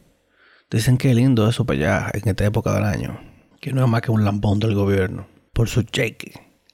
Dicen 0.69 0.97
que 0.97 1.11
es 1.11 1.15
lindo 1.15 1.47
eso 1.47 1.65
para 1.65 1.79
allá 1.79 2.11
en 2.13 2.27
esta 2.27 2.45
época 2.45 2.73
del 2.73 2.83
año. 2.83 3.19
Que 3.61 3.71
no 3.71 3.83
es 3.83 3.89
más 3.89 4.01
que 4.01 4.11
un 4.11 4.25
lambón 4.25 4.59
del 4.59 4.75
gobierno. 4.75 5.27
Por 5.53 5.69
su 5.69 5.83
cheque 5.83 6.33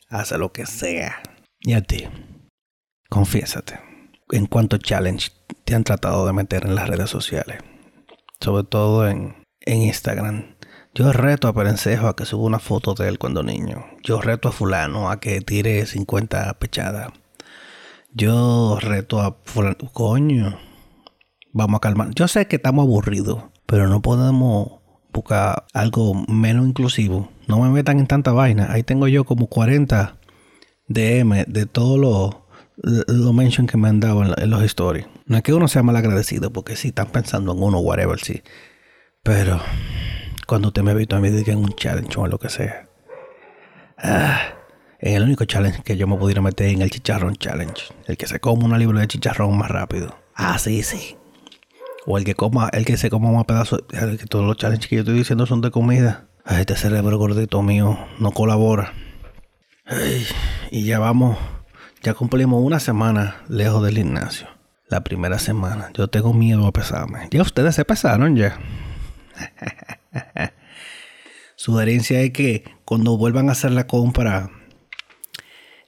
hace 0.10 0.38
lo 0.38 0.52
que 0.52 0.66
sea. 0.66 1.22
Y 1.60 1.74
a 1.74 1.82
ti, 1.82 2.08
confiésate. 3.10 3.80
¿En 4.32 4.48
cuánto 4.48 4.78
challenge 4.78 5.32
te 5.66 5.76
han 5.76 5.84
tratado 5.84 6.26
de 6.26 6.34
meter 6.34 6.66
en 6.66 6.76
las 6.76 6.90
redes 6.90 7.10
sociales? 7.10 7.58
Sobre 8.42 8.64
todo 8.64 9.08
en, 9.08 9.36
en 9.62 9.84
Instagram. 9.84 10.56
Yo 10.94 11.14
reto 11.14 11.48
a 11.48 11.54
Perencejo 11.54 12.08
a 12.08 12.16
que 12.16 12.26
suba 12.26 12.44
una 12.44 12.60
foto 12.60 12.94
de 12.94 13.08
él 13.08 13.18
cuando 13.18 13.44
niño. 13.44 13.86
Yo 14.04 14.20
reto 14.20 14.50
a 14.50 14.52
fulano 14.52 15.10
a 15.10 15.22
que 15.22 15.40
tire 15.40 15.86
50 15.86 16.54
pechadas. 16.60 17.14
Yo 18.14 18.78
reto 18.82 19.22
a 19.22 19.38
fulano... 19.46 19.78
Coño. 19.94 20.60
Vamos 21.54 21.78
a 21.78 21.82
calmar. 21.82 22.10
Yo 22.14 22.28
sé 22.28 22.48
que 22.48 22.58
estamos 22.58 22.84
aburridos, 22.84 23.44
pero 23.66 23.88
no 23.88 24.02
podemos 24.02 24.82
buscar 25.14 25.66
algo 25.74 26.14
menos 26.28 26.68
inclusivo 26.68 27.30
no 27.52 27.60
me 27.60 27.70
metan 27.70 28.00
en 28.00 28.08
tanta 28.08 28.32
vaina. 28.32 28.72
Ahí 28.72 28.82
tengo 28.82 29.10
yo 29.10 29.26
como 29.26 29.48
40 29.48 30.16
DM 30.88 31.44
de 31.48 31.66
todos 31.66 32.00
los 32.00 32.42
lo 32.82 33.68
que 33.68 33.78
me 33.78 33.90
han 33.90 34.00
dado 34.00 34.24
en, 34.24 34.50
los 34.50 34.64
stories. 34.64 35.06
No 35.26 35.38
es 35.38 35.44
que 35.44 35.54
uno 35.54 35.68
sea 35.68 35.84
mal 35.84 35.96
agradecido, 35.96 36.52
porque 36.52 36.76
si 36.76 36.90
están 36.90 37.08
pensando 37.08 37.54
en 37.54 37.62
uno, 37.62 37.80
whatever, 37.80 38.20
sí. 38.20 38.42
Pero 39.24 39.62
cuando 40.48 40.70
usted 40.70 40.82
me 40.82 40.94
visto 40.94 41.16
a 41.16 41.20
mí 41.20 41.30
en 41.30 41.58
un 41.58 41.74
challenge 41.74 42.20
o 42.20 42.28
lo 42.28 42.40
que 42.40 42.50
sea. 42.50 42.90
Ah, 43.98 44.56
en 45.00 45.16
el 45.16 45.24
único 45.24 45.46
challenge 45.46 45.84
que 45.84 45.98
yo 45.98 46.08
me 46.08 46.18
pudiera 46.18 46.42
meter 46.42 46.68
en 46.68 46.82
el 46.82 46.90
chicharrón 46.90 47.36
challenge. 47.36 47.94
El 48.08 48.18
que 48.18 48.28
se 48.28 48.40
coma 48.40 48.66
una 48.66 48.78
libra 48.78 49.00
de 49.00 49.08
chicharrón 49.08 49.58
más 49.58 49.70
rápido. 49.70 50.16
Ah, 50.36 50.58
sí, 50.58 50.84
sí. 50.84 51.18
O 52.06 52.18
el 52.18 52.24
que 52.24 52.36
coma, 52.36 52.70
el 52.74 52.86
que 52.86 52.98
se 52.98 53.10
coma 53.10 53.32
más 53.32 53.46
pedazos. 53.46 53.84
Todos 54.30 54.46
los 54.46 54.58
challenges 54.58 54.88
que 54.88 54.96
yo 54.96 55.02
estoy 55.02 55.16
diciendo 55.16 55.46
son 55.46 55.62
de 55.62 55.72
comida 55.72 56.28
este 56.50 56.76
cerebro 56.76 57.18
gordito 57.18 57.62
mío 57.62 57.98
no 58.20 58.32
colabora. 58.32 58.94
y 60.72 60.86
ya 60.86 61.00
vamos, 61.00 61.38
ya 62.02 62.14
cumplimos 62.14 62.64
una 62.64 62.80
semana 62.80 63.44
lejos 63.48 63.84
del 63.84 63.98
gimnasio. 63.98 64.48
La 64.92 65.02
primera 65.02 65.40
semana. 65.40 65.90
Yo 65.94 66.10
tengo 66.10 66.34
miedo 66.34 66.68
a 66.68 66.74
pesarme. 66.74 67.30
Ya 67.32 67.42
ustedes 67.42 67.76
se 67.76 67.86
pesaron 67.86 68.36
ya. 68.36 68.60
Sugerencia 71.56 72.22
es 72.22 72.32
que 72.32 72.66
cuando 72.84 73.18
vuelvan 73.18 73.48
a 73.48 73.54
hacer 73.54 73.72
la 73.72 73.88
compra, 73.88 74.52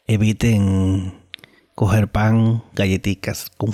eviten 0.08 1.22
coger 1.76 2.08
pan, 2.08 2.64
galletitas, 2.74 3.52
con 3.58 3.74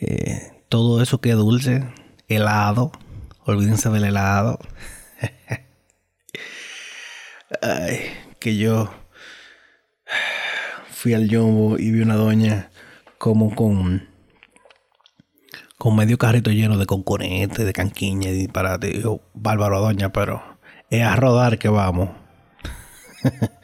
eh, 0.00 0.62
todo 0.70 1.02
eso 1.02 1.20
que 1.20 1.30
es 1.30 1.36
dulce, 1.36 1.84
helado. 2.26 2.90
Olvídense 3.44 3.90
del 3.90 4.04
helado. 4.04 4.58
Ay, 7.60 7.98
que 8.38 8.56
yo 8.56 8.90
fui 10.90 11.12
al 11.12 11.28
Jumbo 11.30 11.78
y 11.78 11.90
vi 11.90 12.00
una 12.00 12.14
doña 12.14 12.70
como 13.18 13.54
con 13.54 14.08
con 15.78 15.94
medio 15.94 16.18
carrito 16.18 16.50
lleno 16.50 16.76
de 16.76 16.86
conconetes, 16.86 17.64
de 17.64 17.72
canquiña 17.72 18.30
y 18.30 18.32
disparate. 18.32 19.00
Yo, 19.00 19.20
bárbaro 19.32 19.80
doña, 19.80 20.12
pero 20.12 20.42
es 20.90 21.02
a 21.04 21.14
rodar 21.16 21.58
que 21.58 21.68
vamos. 21.68 22.10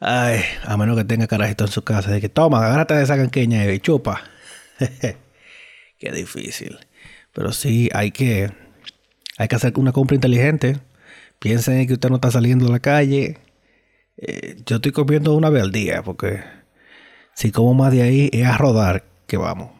Ay, 0.00 0.40
a 0.64 0.76
menos 0.76 0.96
que 0.96 1.04
tenga 1.04 1.26
carajito 1.28 1.64
en 1.64 1.70
su 1.70 1.82
casa. 1.82 2.10
De 2.10 2.20
que 2.20 2.28
toma, 2.28 2.58
agárrate 2.58 2.94
de 2.94 3.04
esa 3.04 3.16
canquiña 3.16 3.64
y 3.66 3.80
chupa. 3.80 4.22
Qué 5.98 6.12
difícil. 6.12 6.78
Pero 7.32 7.52
sí, 7.52 7.88
hay 7.94 8.10
que, 8.10 8.50
hay 9.36 9.48
que 9.48 9.56
hacer 9.56 9.72
una 9.76 9.92
compra 9.92 10.16
inteligente. 10.16 10.80
Piensen 11.38 11.86
que 11.86 11.94
usted 11.94 12.08
no 12.10 12.16
está 12.16 12.32
saliendo 12.32 12.66
a 12.66 12.70
la 12.70 12.80
calle. 12.80 13.38
Eh, 14.16 14.56
yo 14.66 14.76
estoy 14.76 14.90
comiendo 14.92 15.34
una 15.34 15.50
vez 15.50 15.62
al 15.62 15.72
día 15.72 16.02
porque 16.02 16.42
si 17.38 17.52
como 17.52 17.72
más 17.72 17.92
de 17.92 18.02
ahí 18.02 18.30
es 18.32 18.44
a 18.44 18.58
rodar 18.58 19.04
que 19.28 19.36
vamos. 19.36 19.70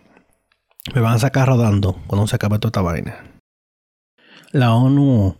Me 0.94 1.00
van 1.00 1.14
a 1.14 1.18
sacar 1.18 1.48
rodando 1.48 2.00
cuando 2.06 2.28
se 2.28 2.36
acabe 2.36 2.60
toda 2.60 2.68
esta 2.68 2.82
vaina. 2.82 3.24
La 4.52 4.74
ONU 4.74 5.36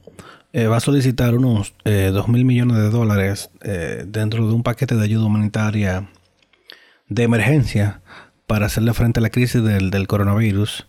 eh, 0.53 0.67
va 0.67 0.79
a 0.79 0.81
solicitar 0.81 1.37
unos 1.37 1.75
eh, 1.85 2.11
2 2.13 2.27
mil 2.27 2.45
millones 2.45 2.77
de 2.79 2.91
dólares 2.91 3.51
eh, 3.61 4.05
dentro 4.05 4.49
de 4.49 4.53
un 4.53 4.65
paquete 4.65 4.97
de 4.97 5.05
ayuda 5.05 5.27
humanitaria 5.27 6.09
de 7.07 7.23
emergencia 7.23 8.03
para 8.49 8.67
hacerle 8.67 8.95
frente 8.95 9.21
a 9.21 9.23
la 9.23 9.31
crisis 9.31 9.63
del, 9.63 10.07
coronavirus 10.09 10.89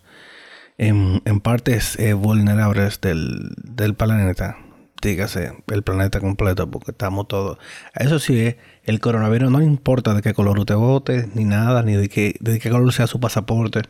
en, 0.80 1.22
partes 1.42 2.00
eh, 2.00 2.14
vulnerables 2.14 3.02
del, 3.02 3.54
del 3.56 3.94
planeta 3.94 4.58
el 5.02 5.84
planeta 5.84 6.20
completo, 6.20 6.70
porque 6.70 6.92
estamos 6.92 7.28
todos. 7.28 7.58
Eso 7.96 8.20
sí, 8.20 8.56
el 8.84 9.00
coronavirus 9.00 9.52
no 9.52 9.62
importa 9.62 10.14
de 10.14 10.22
qué 10.22 10.34
color 10.34 10.60
usted 10.60 10.76
vote, 10.76 11.30
ni 11.34 11.46
nada, 11.46 11.84
ni 11.84 11.96
de 11.96 12.10
qué, 12.10 12.36
de 12.40 12.60
qué 12.60 12.70
color 12.70 12.92
sea 12.94 13.08
su 13.08 13.20
pasaporte. 13.20 13.82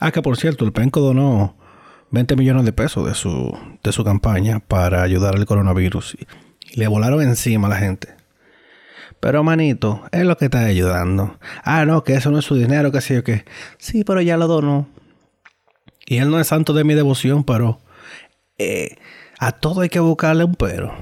Ah, 0.00 0.10
que 0.10 0.22
por 0.22 0.36
cierto, 0.36 0.64
el 0.64 0.72
penco 0.72 1.00
donó 1.00 1.56
20 2.10 2.36
millones 2.36 2.64
de 2.64 2.72
pesos 2.72 3.06
de 3.06 3.14
su, 3.14 3.56
de 3.82 3.92
su 3.92 4.04
campaña 4.04 4.60
para 4.60 5.02
ayudar 5.02 5.36
al 5.36 5.46
coronavirus. 5.46 6.16
Y, 6.20 6.26
le 6.74 6.88
volaron 6.88 7.22
encima 7.22 7.66
a 7.66 7.70
la 7.70 7.76
gente. 7.76 8.08
Pero 9.20 9.44
manito, 9.44 10.02
es 10.10 10.24
lo 10.24 10.36
que 10.36 10.46
está 10.46 10.64
ayudando. 10.64 11.38
Ah, 11.64 11.84
no, 11.84 12.02
que 12.02 12.14
eso 12.14 12.30
no 12.30 12.38
es 12.38 12.44
su 12.44 12.56
dinero, 12.56 12.90
que 12.90 13.00
sé 13.00 13.14
yo 13.16 13.24
qué. 13.24 13.44
Sí, 13.78 14.04
pero 14.04 14.20
ya 14.20 14.36
lo 14.36 14.46
donó. 14.46 14.88
Y 16.06 16.16
él 16.18 16.30
no 16.30 16.40
es 16.40 16.48
santo 16.48 16.72
de 16.72 16.84
mi 16.84 16.94
devoción, 16.94 17.44
pero 17.44 17.78
eh, 18.58 18.96
a 19.42 19.50
todo 19.50 19.80
hay 19.80 19.88
que 19.88 19.98
buscarle 19.98 20.44
un 20.44 20.54
pero. 20.54 20.94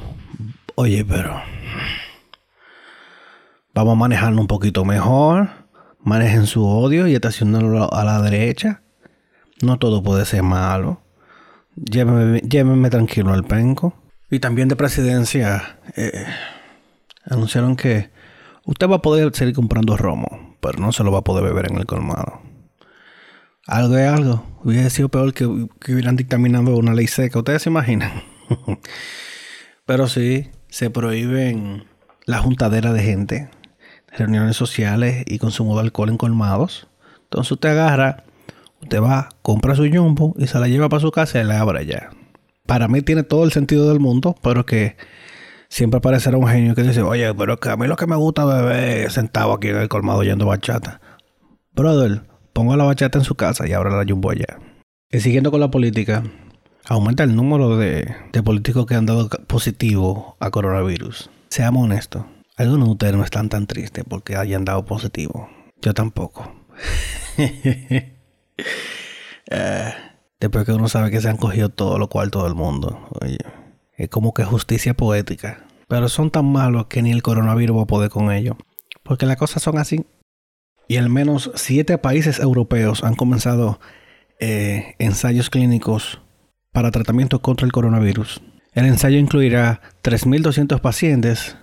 Oye, 0.75 1.05
pero. 1.05 1.43
Vamos 3.75 3.93
a 3.93 3.97
manejarlo 3.97 4.41
un 4.41 4.47
poquito 4.47 4.87
mejor. 4.87 5.51
Manejen 6.03 6.47
su 6.47 6.67
odio 6.67 7.07
y 7.07 7.15
estacionarlo 7.15 7.93
a 7.93 8.03
la 8.03 8.23
derecha. 8.23 8.81
No 9.61 9.79
todo 9.79 10.03
puede 10.03 10.25
ser 10.25 10.43
malo. 10.43 11.03
Llévenme, 11.77 12.89
tranquilo 12.89 13.35
al 13.35 13.45
penco. 13.45 13.93
Y 14.31 14.39
también 14.39 14.69
de 14.69 14.77
presidencia. 14.77 15.79
Eh, 15.95 16.25
anunciaron 17.27 17.77
que 17.77 18.09
usted 18.65 18.89
va 18.89 18.97
a 18.97 19.03
poder 19.03 19.37
seguir 19.37 19.55
comprando 19.55 19.99
romo, 19.99 20.57
pero 20.63 20.79
no 20.79 20.93
se 20.93 21.05
lo 21.05 21.13
va 21.13 21.19
a 21.19 21.25
poder 21.25 21.45
beber 21.45 21.71
en 21.71 21.77
el 21.77 21.85
colmado. 21.85 22.41
Algo 23.67 23.99
es 23.99 24.09
algo. 24.09 24.47
Hubiera 24.65 24.89
sido 24.89 25.11
peor 25.11 25.35
que, 25.35 25.45
que 25.79 25.93
hubieran 25.93 26.17
dictaminado 26.17 26.75
una 26.79 26.95
ley 26.95 27.07
seca. 27.07 27.41
¿Ustedes 27.41 27.61
se 27.61 27.69
imaginan? 27.69 28.30
Pero 29.87 30.09
sí, 30.09 30.51
se 30.69 30.91
prohíben 30.91 31.85
la 32.27 32.39
juntadera 32.39 32.93
de 32.93 33.03
gente, 33.03 33.51
reuniones 34.17 34.57
sociales 34.57 35.25
y 35.27 35.39
consumo 35.39 35.75
de 35.75 35.83
alcohol 35.83 36.11
en 36.11 36.17
colmados. 36.17 36.89
Entonces 37.25 37.53
usted 37.53 37.71
agarra, 37.71 38.25
usted 38.83 39.01
va, 39.01 39.29
compra 39.43 39.75
su 39.75 39.89
jumbo 39.89 40.35
y 40.39 40.47
se 40.47 40.59
la 40.59 40.69
lleva 40.69 40.89
para 40.89 41.01
su 41.01 41.11
casa 41.11 41.41
y 41.41 41.45
la 41.45 41.61
abre 41.61 41.87
ya. 41.87 42.11
Para 42.67 42.89
mí 42.89 43.03
tiene 43.03 43.23
todo 43.23 43.45
el 43.45 43.53
sentido 43.53 43.89
del 43.89 44.01
mundo, 44.01 44.37
pero 44.43 44.65
que 44.65 44.97
siempre 45.69 45.99
aparecerá 45.99 46.37
un 46.37 46.47
genio 46.47 46.75
que 46.75 46.83
dice, 46.83 47.03
oye, 47.03 47.35
pero 47.35 47.59
que 47.59 47.71
a 47.71 47.77
mí 47.77 47.87
lo 47.87 47.97
que 47.97 48.07
me 48.07 48.17
gusta 48.17 48.45
beber 48.45 49.11
sentado 49.11 49.53
aquí 49.55 49.69
en 49.69 49.77
el 49.77 49.89
colmado 49.89 50.23
yendo 50.23 50.47
bachata. 50.47 51.01
Brother, 51.73 52.23
ponga 52.53 52.77
la 52.77 52.85
bachata 52.85 53.19
en 53.19 53.25
su 53.25 53.35
casa 53.35 53.67
y 53.67 53.73
abra 53.73 53.97
la 53.97 54.05
jumbo 54.09 54.31
allá. 54.31 54.59
Y 55.11 55.21
siguiendo 55.21 55.51
con 55.51 55.61
la 55.61 55.71
política, 55.71 56.23
aumenta 56.87 57.25
el 57.25 57.37
número 57.37 57.77
de, 57.77 58.15
políticos 58.45 58.87
que 58.87 58.95
han 58.95 59.07
dado 59.07 59.29
positivo 59.47 60.37
a 60.41 60.51
coronavirus. 60.51 61.31
Seamos 61.49 61.85
honestos, 61.85 62.25
algunos 62.57 62.89
de 62.89 62.93
ustedes 62.93 63.17
no 63.17 63.25
están 63.25 63.49
tan 63.49 63.67
tristes 63.67 64.05
porque 64.09 64.37
hayan 64.37 64.65
dado 64.65 64.85
positivo. 64.85 65.49
Yo 65.81 65.95
tampoco. 65.95 66.53
Eh, 69.53 69.93
después 70.39 70.65
que 70.65 70.71
uno 70.71 70.89
sabe 70.89 71.11
que 71.11 71.21
se 71.21 71.29
han 71.29 71.37
cogido 71.37 71.71
todo 71.71 71.99
lo 71.99 72.09
cual 72.09 72.31
todo 72.31 72.47
el 72.47 72.55
mundo. 72.55 73.09
Oye, 73.21 73.39
es 73.97 74.09
como 74.09 74.33
que 74.33 74.45
justicia 74.45 74.95
poética. 74.95 75.65
Pero 75.89 76.09
son 76.09 76.31
tan 76.31 76.45
malos 76.45 76.87
que 76.87 77.03
ni 77.03 77.11
el 77.11 77.23
coronavirus 77.23 77.79
va 77.79 77.83
a 77.83 77.87
poder 77.87 78.11
con 78.11 78.31
ellos. 78.31 78.55
Porque 79.03 79.27
las 79.27 79.39
cosas 79.39 79.65
son 79.65 79.77
así. 79.79 80.07
Y 80.87 80.99
al 80.99 81.11
menos 81.11 81.51
siete 81.57 81.99
países 81.99 82.39
europeos 82.39 83.03
han 83.03 83.17
comenzado 83.17 83.81
eh, 84.39 84.95
ensayos 85.01 85.51
clínicos 85.51 86.21
para 86.73 86.91
tratamiento 86.91 87.41
contra 87.41 87.67
el 87.67 87.73
coronavirus. 87.73 88.41
El 88.73 88.87
ensayo 88.87 89.19
incluirá 89.19 89.81
3.200 90.03 90.81
pacientes, 90.81 91.57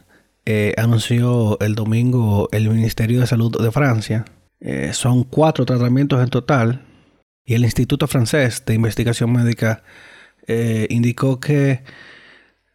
eh, 0.46 0.74
anunció 0.78 1.60
el 1.62 1.76
domingo 1.76 2.50
el 2.52 2.70
Ministerio 2.70 3.20
de 3.20 3.28
Salud 3.28 3.62
de 3.62 3.72
Francia. 3.72 4.26
Eh, 4.60 4.92
son 4.94 5.24
cuatro 5.24 5.66
tratamientos 5.66 6.22
en 6.22 6.30
total 6.30 6.86
y 7.46 7.54
el 7.54 7.64
Instituto 7.64 8.08
Francés 8.08 8.64
de 8.66 8.74
Investigación 8.74 9.32
Médica 9.32 9.84
eh, 10.48 10.88
indicó 10.90 11.40
que 11.40 11.84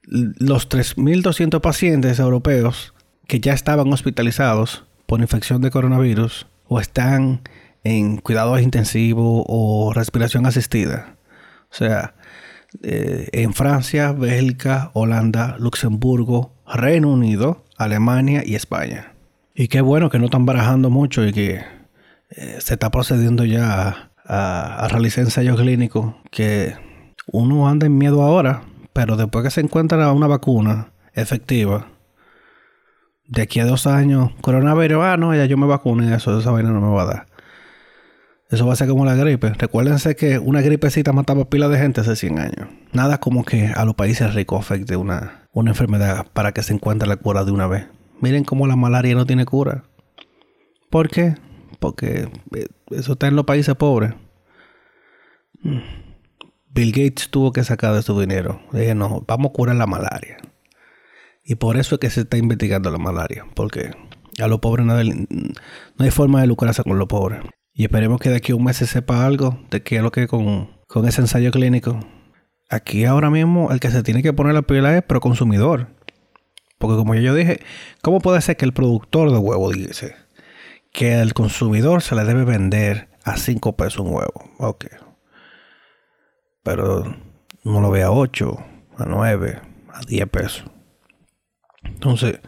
los 0.02 0.68
3.200 0.68 1.60
pacientes 1.60 2.18
europeos 2.18 2.94
que 3.26 3.40
ya 3.40 3.52
estaban 3.52 3.92
hospitalizados 3.92 4.84
por 5.06 5.20
infección 5.20 5.60
de 5.62 5.70
coronavirus 5.70 6.46
o 6.68 6.80
están 6.80 7.42
en 7.84 8.18
cuidados 8.18 8.60
intensivos 8.60 9.44
o 9.46 9.92
respiración 9.94 10.46
asistida. 10.46 11.16
O 11.70 11.74
sea, 11.74 12.14
eh, 12.82 13.28
en 13.32 13.54
Francia, 13.54 14.12
Bélgica, 14.12 14.90
Holanda, 14.94 15.56
Luxemburgo, 15.58 16.52
Reino 16.66 17.10
Unido, 17.10 17.64
Alemania 17.76 18.42
y 18.44 18.54
España. 18.54 19.12
Y 19.54 19.68
qué 19.68 19.80
bueno 19.80 20.10
que 20.10 20.18
no 20.18 20.26
están 20.26 20.46
barajando 20.46 20.88
mucho 20.88 21.26
y 21.26 21.32
que 21.32 21.60
eh, 22.30 22.56
se 22.60 22.74
está 22.74 22.90
procediendo 22.90 23.44
ya 23.44 24.10
a, 24.24 24.88
realizar 24.90 25.24
ensayos 25.24 25.60
clínicos 25.60 26.14
que 26.30 26.74
uno 27.26 27.68
anda 27.68 27.86
en 27.86 27.98
miedo 27.98 28.22
ahora, 28.22 28.62
pero 28.92 29.16
después 29.16 29.44
que 29.44 29.50
se 29.50 29.60
encuentra 29.60 30.12
una 30.12 30.26
vacuna 30.26 30.92
efectiva, 31.14 31.88
de 33.26 33.42
aquí 33.42 33.60
a 33.60 33.66
dos 33.66 33.86
años, 33.86 34.30
coronavirus, 34.40 35.02
ah, 35.02 35.16
no, 35.16 35.34
ya 35.34 35.46
yo 35.46 35.56
me 35.56 35.66
vacuné, 35.66 36.14
eso, 36.14 36.38
esa 36.38 36.50
vaina 36.50 36.70
no 36.70 36.80
me 36.80 36.94
va 36.94 37.02
a 37.02 37.06
dar. 37.06 37.26
Eso 38.52 38.66
va 38.66 38.74
a 38.74 38.76
ser 38.76 38.86
como 38.86 39.06
la 39.06 39.14
gripe. 39.14 39.54
Recuérdense 39.54 40.14
que 40.14 40.38
una 40.38 40.60
gripecita 40.60 41.14
mataba 41.14 41.48
pila 41.48 41.68
de 41.68 41.78
gente 41.78 42.02
hace 42.02 42.16
100 42.16 42.38
años. 42.38 42.68
Nada 42.92 43.18
como 43.18 43.46
que 43.46 43.68
a 43.68 43.86
los 43.86 43.94
países 43.94 44.34
ricos 44.34 44.60
afecte 44.60 44.94
una, 44.96 45.48
una 45.54 45.70
enfermedad 45.70 46.26
para 46.34 46.52
que 46.52 46.62
se 46.62 46.74
encuentre 46.74 47.08
la 47.08 47.16
cura 47.16 47.44
de 47.44 47.50
una 47.50 47.66
vez. 47.66 47.86
Miren 48.20 48.44
cómo 48.44 48.66
la 48.66 48.76
malaria 48.76 49.14
no 49.14 49.24
tiene 49.24 49.46
cura. 49.46 49.84
¿Por 50.90 51.08
qué? 51.08 51.34
Porque 51.78 52.28
eh, 52.54 52.66
eso 52.90 53.12
está 53.14 53.26
en 53.26 53.36
los 53.36 53.46
países 53.46 53.74
pobres. 53.74 54.12
Mm. 55.62 55.78
Bill 56.74 56.92
Gates 56.92 57.30
tuvo 57.30 57.52
que 57.52 57.64
sacar 57.64 57.94
de 57.94 58.02
su 58.02 58.20
dinero. 58.20 58.60
Dije, 58.70 58.94
no, 58.94 59.24
vamos 59.26 59.48
a 59.48 59.52
curar 59.54 59.76
la 59.76 59.86
malaria. 59.86 60.36
Y 61.42 61.54
por 61.54 61.78
eso 61.78 61.94
es 61.94 62.00
que 62.00 62.10
se 62.10 62.20
está 62.20 62.36
investigando 62.36 62.90
la 62.90 62.98
malaria. 62.98 63.46
Porque 63.54 63.92
a 64.38 64.46
los 64.46 64.60
pobres 64.60 64.84
no 64.84 64.94
hay, 64.94 65.08
no 65.08 66.04
hay 66.04 66.10
forma 66.10 66.42
de 66.42 66.48
lucrarse 66.48 66.82
con 66.82 66.98
los 66.98 67.08
pobres. 67.08 67.40
Y 67.74 67.84
esperemos 67.84 68.20
que 68.20 68.30
de 68.30 68.36
aquí 68.36 68.52
a 68.52 68.56
un 68.56 68.64
mes 68.64 68.76
se 68.76 68.86
sepa 68.86 69.24
algo 69.24 69.58
de 69.70 69.82
qué 69.82 69.96
es 69.96 70.02
lo 70.02 70.12
que 70.12 70.26
con, 70.26 70.70
con 70.86 71.06
ese 71.06 71.20
ensayo 71.20 71.50
clínico. 71.50 72.00
Aquí 72.68 73.04
ahora 73.04 73.30
mismo 73.30 73.70
el 73.72 73.80
que 73.80 73.90
se 73.90 74.02
tiene 74.02 74.22
que 74.22 74.32
poner 74.32 74.54
la 74.54 74.62
pila 74.62 74.96
es 74.96 75.02
pro 75.02 75.20
consumidor. 75.20 75.88
Porque 76.78 76.96
como 76.96 77.14
yo 77.14 77.34
dije, 77.34 77.60
¿cómo 78.02 78.20
puede 78.20 78.40
ser 78.40 78.56
que 78.56 78.64
el 78.64 78.72
productor 78.72 79.30
de 79.30 79.38
huevo 79.38 79.70
dice 79.70 80.14
que 80.92 81.14
al 81.14 81.32
consumidor 81.32 82.02
se 82.02 82.14
le 82.14 82.24
debe 82.24 82.44
vender 82.44 83.08
a 83.24 83.36
5 83.36 83.76
pesos 83.76 84.00
un 84.00 84.14
huevo. 84.14 84.50
Ok. 84.58 84.86
Pero 86.62 87.16
no 87.64 87.80
lo 87.80 87.90
ve 87.90 88.02
a 88.02 88.10
8, 88.10 88.64
a 88.98 89.04
9, 89.04 89.60
a 89.92 90.00
10 90.00 90.26
pesos. 90.28 90.64
Entonces, 91.82 92.40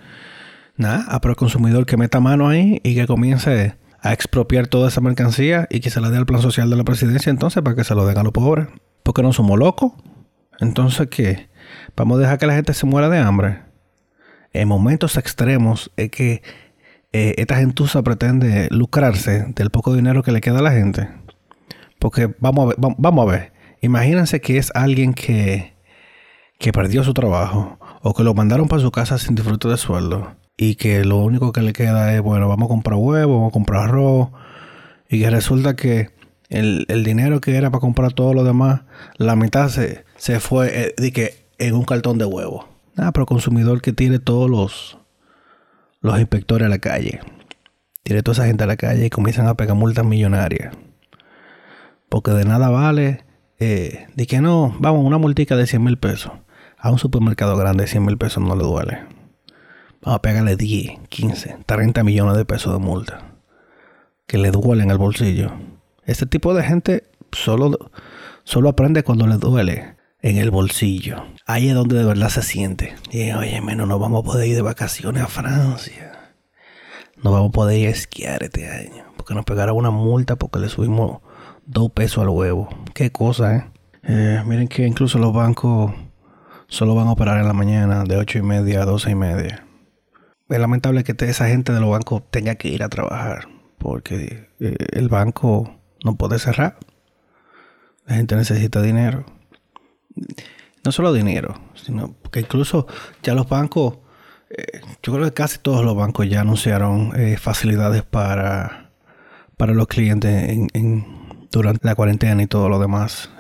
nada, 0.77 1.05
a 1.09 1.21
el 1.27 1.37
consumidor 1.37 1.87
que 1.87 1.97
meta 1.97 2.21
mano 2.21 2.49
ahí 2.49 2.81
y 2.85 2.95
que 2.95 3.07
comience 3.07 3.77
a 4.05 4.13
expropiar 4.13 4.67
toda 4.67 4.89
esa 4.89 5.01
mercancía 5.01 5.67
y 5.71 5.81
que 5.81 5.89
se 5.89 5.99
la 5.99 6.11
dé 6.11 6.19
al 6.19 6.27
plan 6.27 6.43
social 6.43 6.69
de 6.69 6.77
la 6.77 6.85
presidencia 6.85 7.31
entonces 7.31 7.63
para 7.63 7.75
que 7.75 7.85
se 7.85 7.95
lo 7.95 8.05
den 8.05 8.19
a 8.19 8.23
los 8.23 8.33
pobres. 8.33 8.69
Porque 9.03 9.23
no 9.23 9.33
somos 9.33 9.59
locos. 9.59 9.93
Entonces, 10.61 11.09
¿qué? 11.11 11.49
Vamos 11.97 12.19
a 12.19 12.21
dejar 12.21 12.39
que 12.39 12.47
la 12.47 12.55
gente 12.55 12.75
se 12.75 12.85
muera 12.85 13.09
de 13.09 13.19
hambre. 13.19 13.63
En 14.53 14.69
momentos 14.69 15.17
extremos 15.17 15.91
es 15.97 16.11
que 16.11 16.43
eh, 17.13 17.35
esta 17.39 17.57
gentuza 17.57 18.03
pretende 18.03 18.69
lucrarse 18.71 19.47
del 19.55 19.71
poco 19.71 19.95
dinero 19.95 20.23
que 20.23 20.33
le 20.33 20.43
queda 20.43 20.59
a 20.59 20.63
la 20.63 20.73
gente. 20.73 21.09
Porque 21.99 22.35
vamos 22.41 22.65
a 22.65 22.69
ver, 22.69 22.77
vamos 22.79 23.27
a 23.27 23.31
ver. 23.31 23.53
Imagínense 23.81 24.43
que 24.43 24.59
es 24.59 24.71
alguien 24.75 25.15
que, 25.15 25.75
que 26.59 26.73
perdió 26.73 27.05
su 27.05 27.15
trabajo 27.15 27.79
o 28.03 28.13
que 28.13 28.23
lo 28.23 28.35
mandaron 28.35 28.69
para 28.69 28.83
su 28.83 28.91
casa 28.91 29.17
sin 29.17 29.35
disfrute 29.35 29.67
de 29.67 29.79
sueldo 29.79 30.44
y 30.57 30.77
que 30.77 31.05
lo 31.05 31.19
único 31.19 31.53
que 31.53 31.63
le 31.63 31.73
queda 31.73 32.15
es, 32.15 32.21
bueno, 32.21 32.49
vamos 32.49 32.67
a 32.67 32.69
comprar 32.69 32.99
huevo, 32.99 33.35
vamos 33.35 33.51
a 33.51 33.53
comprar 33.53 33.85
arroz 33.85 34.29
y 35.09 35.21
que 35.21 35.31
resulta 35.31 35.77
que 35.77 36.11
el, 36.49 36.87
dinero 37.05 37.41
que 37.41 37.57
era 37.57 37.71
para 37.71 37.81
comprar 37.81 38.13
todo 38.13 38.35
lo 38.35 38.45
demás, 38.45 38.83
la 39.17 39.37
mitad 39.37 39.69
se, 39.69 40.05
se 40.17 40.41
fue 40.41 40.95
eh, 40.97 41.13
que 41.13 41.47
en 41.59 41.75
un 41.75 41.85
cartón 41.85 42.19
de 42.19 42.25
huevo. 42.25 42.69
Nada, 42.95 43.13
pero 43.13 43.27
consumidor 43.27 43.83
que 43.83 43.93
tiene 43.93 44.19
todos 44.21 44.49
los, 44.49 44.99
los 46.01 46.19
inspectores 46.21 46.67
a 46.67 46.69
la 46.69 46.79
calle. 46.79 47.21
Tiene 48.05 48.23
toda 48.23 48.35
esa 48.35 48.47
gente 48.47 48.65
a 48.65 48.69
la 48.69 48.77
calle 48.77 49.07
y 49.07 49.11
comienzan 49.11 49.49
a 49.49 49.55
pegar 49.55 49.77
multas 49.77 50.05
millonarias. 50.05 50.75
Porque 52.09 52.31
de 52.31 52.45
nada 52.45 52.69
vale 52.69 53.25
eh, 53.59 54.07
de 54.15 54.27
que 54.27 54.41
no, 54.41 54.77
vamos, 54.79 55.05
una 55.05 55.19
multica 55.19 55.57
de 55.57 55.67
100 55.67 55.83
mil 55.83 55.99
pesos. 55.99 56.33
A 56.79 56.91
un 56.91 56.99
supermercado 56.99 57.57
grande 57.57 57.87
100 57.87 58.05
mil 58.05 58.19
pesos 58.19 58.45
no 58.45 58.55
le 58.55 58.63
duele. 58.63 59.14
Vamos 60.05 60.19
a 60.19 60.23
pegarle 60.23 60.57
10, 60.57 61.09
15, 61.09 61.57
30 61.65 62.05
millones 62.05 62.37
de 62.37 62.45
pesos 62.45 62.75
de 62.75 62.79
multa. 62.79 63.23
Que 64.27 64.37
le 64.37 64.51
duele 64.51 64.83
en 64.83 64.91
el 64.91 64.99
bolsillo. 64.99 65.53
Este 66.05 66.27
tipo 66.27 66.53
de 66.53 66.63
gente 66.63 67.05
solo, 67.33 67.91
solo 68.43 68.69
aprende 68.69 69.03
cuando 69.03 69.27
le 69.27 69.39
duele 69.39 69.97
en 70.21 70.37
el 70.37 70.51
bolsillo. 70.51 71.25
Ahí 71.47 71.71
es 71.71 71.75
donde 71.75 71.97
de 71.97 72.05
verdad 72.05 72.29
se 72.29 72.43
siente. 72.43 72.95
Y 73.11 73.33
oye, 73.33 73.59
menos 73.63 73.89
no 73.89 73.99
vamos 73.99 74.21
a 74.21 74.27
poder 74.27 74.47
ir 74.47 74.57
de 74.57 74.61
vacaciones 74.61 75.23
a 75.23 75.27
Francia. 75.27 76.13
No 77.23 77.33
vamos 77.33 77.49
a 77.49 77.53
poder 77.53 77.79
ir 77.79 77.89
a 77.89 77.93
esquiar 77.93 78.43
este 78.43 78.69
año. 78.69 79.07
Porque 79.17 79.33
nos 79.33 79.47
pegaron 79.47 79.75
una 79.75 79.91
multa 79.91 80.37
porque 80.37 80.59
le 80.59 80.69
subimos 80.69 81.23
dos 81.65 81.91
pesos 81.93 82.19
al 82.19 82.29
huevo. 82.29 82.69
Qué 82.93 83.11
cosa, 83.11 83.57
¿eh? 83.57 83.65
¿eh? 84.03 84.43
Miren 84.45 84.69
que 84.69 84.87
incluso 84.87 85.19
los 85.19 85.33
bancos 85.33 85.95
solo 86.69 86.95
van 86.95 87.07
a 87.07 87.13
operar 87.13 87.41
en 87.41 87.49
la 87.49 87.55
mañana 87.55 88.05
de 88.05 88.19
ocho 88.19 88.37
y 88.37 88.43
media 88.43 88.83
a 88.83 88.85
doce 88.85 89.11
y 89.11 89.15
media 89.15 89.64
es 90.49 90.59
lamentable 90.59 91.05
que 91.05 91.15
esa 91.25 91.49
gente 91.49 91.73
de 91.73 91.81
los 91.81 91.91
bancos 91.91 92.23
tenga 92.31 92.55
que 92.57 92.69
ir 92.69 92.83
a 92.83 92.89
trabajar 92.89 93.49
porque 93.85 94.49
eh, 94.61 94.77
el 94.93 95.11
banco 95.11 95.79
no 96.03 96.17
puede 96.17 96.39
cerrar. 96.39 96.79
La 98.07 98.17
gente 98.17 98.35
necesita 98.35 98.81
dinero. 98.81 99.27
No 100.83 100.91
solo 100.91 101.13
dinero, 101.13 101.61
sino 101.75 102.15
que 102.31 102.41
incluso 102.41 102.87
ya 103.23 103.35
los 103.35 103.47
bancos, 103.47 103.99
eh, 104.49 104.81
yo 105.03 105.13
creo 105.13 105.27
que 105.27 105.35
casi 105.35 105.59
todos 105.59 105.85
los 105.85 105.95
bancos 105.95 106.27
ya 106.31 106.41
anunciaron 106.41 107.13
eh, 107.15 107.37
facilidades 107.37 108.03
para, 108.05 108.91
para 109.59 109.75
los 109.75 109.87
clientes 109.87 110.49
en, 110.73 111.07
durante 111.51 111.87
la 111.87 111.95
cuarentena 111.95 112.43
y 112.43 112.47
todo 112.47 112.71
lo 112.71 112.79
demás. 112.79 113.31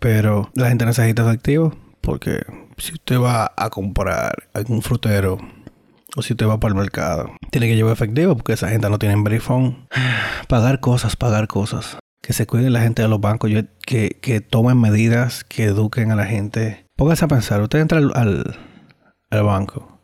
pero 0.00 0.50
la 0.54 0.68
gente 0.68 0.84
necesita 0.86 1.22
efectivo 1.22 1.72
porque 2.00 2.44
si 2.78 2.94
usted 2.94 3.20
va 3.20 3.52
a 3.56 3.70
comprar 3.70 4.48
algún 4.54 4.82
frutero 4.82 5.38
o 6.16 6.22
si 6.22 6.32
usted 6.34 6.46
va 6.46 6.60
para 6.60 6.72
el 6.72 6.78
mercado. 6.78 7.32
Tiene 7.50 7.68
que 7.68 7.76
llevar 7.76 7.92
efectivo 7.92 8.36
porque 8.36 8.52
esa 8.52 8.68
gente 8.68 8.88
no 8.90 8.98
tiene 8.98 9.16
brifón. 9.16 9.88
Pagar 10.48 10.80
cosas, 10.80 11.16
pagar 11.16 11.48
cosas. 11.48 11.98
Que 12.20 12.32
se 12.32 12.46
cuide 12.46 12.70
la 12.70 12.80
gente 12.80 13.02
de 13.02 13.08
los 13.08 13.20
bancos, 13.20 13.50
que, 13.84 14.18
que 14.20 14.40
tomen 14.40 14.80
medidas, 14.80 15.42
que 15.44 15.64
eduquen 15.64 16.12
a 16.12 16.16
la 16.16 16.26
gente. 16.26 16.86
Póngase 16.94 17.24
a 17.24 17.28
pensar, 17.28 17.60
usted 17.62 17.80
entra 17.80 17.98
al, 17.98 18.12
al, 19.30 19.42
banco 19.42 20.00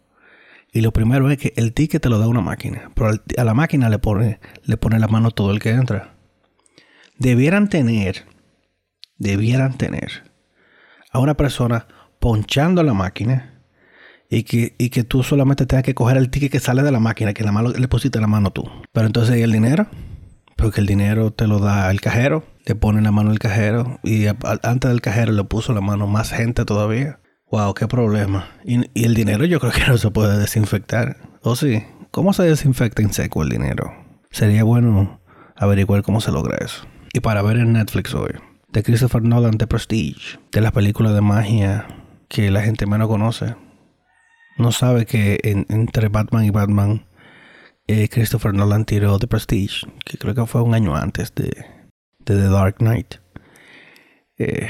y 0.72 0.80
lo 0.80 0.92
primero 0.92 1.30
es 1.30 1.38
que 1.38 1.52
el 1.56 1.72
ticket 1.72 2.02
te 2.02 2.08
lo 2.08 2.18
da 2.18 2.26
una 2.26 2.40
máquina, 2.40 2.90
pero 2.94 3.10
a 3.10 3.44
la 3.44 3.54
máquina 3.54 3.88
le 3.88 3.98
pone, 3.98 4.40
le 4.64 4.76
pone 4.76 4.98
la 4.98 5.08
mano 5.08 5.30
todo 5.30 5.52
el 5.52 5.60
que 5.60 5.70
entra. 5.70 6.14
Debieran 7.18 7.68
tener, 7.68 8.24
debieran 9.16 9.76
tener 9.78 10.24
a 11.12 11.20
una 11.20 11.34
persona 11.34 11.86
ponchando 12.20 12.82
la 12.82 12.94
máquina 12.94 13.57
y 14.30 14.42
que, 14.42 14.74
y 14.78 14.90
que 14.90 15.04
tú 15.04 15.22
solamente 15.22 15.66
tengas 15.66 15.84
que 15.84 15.94
coger 15.94 16.16
el 16.16 16.30
ticket 16.30 16.52
que 16.52 16.60
sale 16.60 16.82
de 16.82 16.92
la 16.92 17.00
máquina, 17.00 17.32
que 17.32 17.44
la 17.44 17.52
mano 17.52 17.70
le 17.70 17.88
pusiste 17.88 18.20
la 18.20 18.26
mano 18.26 18.50
tú. 18.50 18.64
Pero 18.92 19.06
entonces, 19.06 19.36
¿y 19.36 19.42
el 19.42 19.52
dinero? 19.52 19.86
Porque 20.56 20.80
el 20.80 20.86
dinero 20.86 21.32
te 21.32 21.46
lo 21.46 21.60
da 21.60 21.90
el 21.90 22.00
cajero, 22.00 22.44
le 22.66 22.74
pone 22.74 23.00
la 23.00 23.12
mano 23.12 23.30
el 23.30 23.38
cajero 23.38 24.00
y 24.02 24.26
antes 24.26 24.90
del 24.90 25.00
cajero 25.00 25.32
le 25.32 25.44
puso 25.44 25.72
la 25.72 25.80
mano 25.80 26.06
más 26.06 26.30
gente 26.30 26.64
todavía. 26.64 27.20
Wow, 27.50 27.72
qué 27.74 27.86
problema. 27.86 28.48
Y, 28.64 28.80
y 28.92 29.04
el 29.04 29.14
dinero 29.14 29.44
yo 29.44 29.60
creo 29.60 29.72
que 29.72 29.86
no 29.86 29.96
se 29.96 30.10
puede 30.10 30.36
desinfectar. 30.38 31.16
¿O 31.42 31.56
sí? 31.56 31.84
¿Cómo 32.10 32.32
se 32.32 32.42
desinfecta 32.42 33.02
en 33.02 33.12
seco 33.12 33.42
el 33.42 33.48
dinero? 33.48 33.92
Sería 34.30 34.64
bueno 34.64 35.20
averiguar 35.56 36.02
cómo 36.02 36.20
se 36.20 36.32
logra 36.32 36.58
eso. 36.58 36.86
Y 37.12 37.20
para 37.20 37.42
ver 37.42 37.56
en 37.56 37.72
Netflix 37.72 38.14
hoy, 38.14 38.32
de 38.70 38.82
Christopher 38.82 39.22
Nolan, 39.22 39.56
The 39.56 39.66
Prestige, 39.66 40.38
de 40.52 40.60
la 40.60 40.72
película 40.72 41.12
de 41.12 41.20
magia 41.20 41.86
que 42.28 42.50
la 42.50 42.62
gente 42.62 42.86
menos 42.86 43.08
conoce, 43.08 43.54
no 44.58 44.72
sabe 44.72 45.06
que 45.06 45.38
entre 45.44 46.08
Batman 46.08 46.44
y 46.44 46.50
Batman, 46.50 47.06
eh, 47.86 48.08
Christopher 48.08 48.52
Nolan 48.52 48.84
tiró 48.84 49.18
The 49.18 49.26
Prestige, 49.26 49.86
que 50.04 50.18
creo 50.18 50.34
que 50.34 50.46
fue 50.46 50.62
un 50.62 50.74
año 50.74 50.94
antes 50.94 51.34
de, 51.34 51.64
The 52.24 52.48
Dark 52.48 52.76
Knight. 52.78 53.14
Eh, 54.36 54.68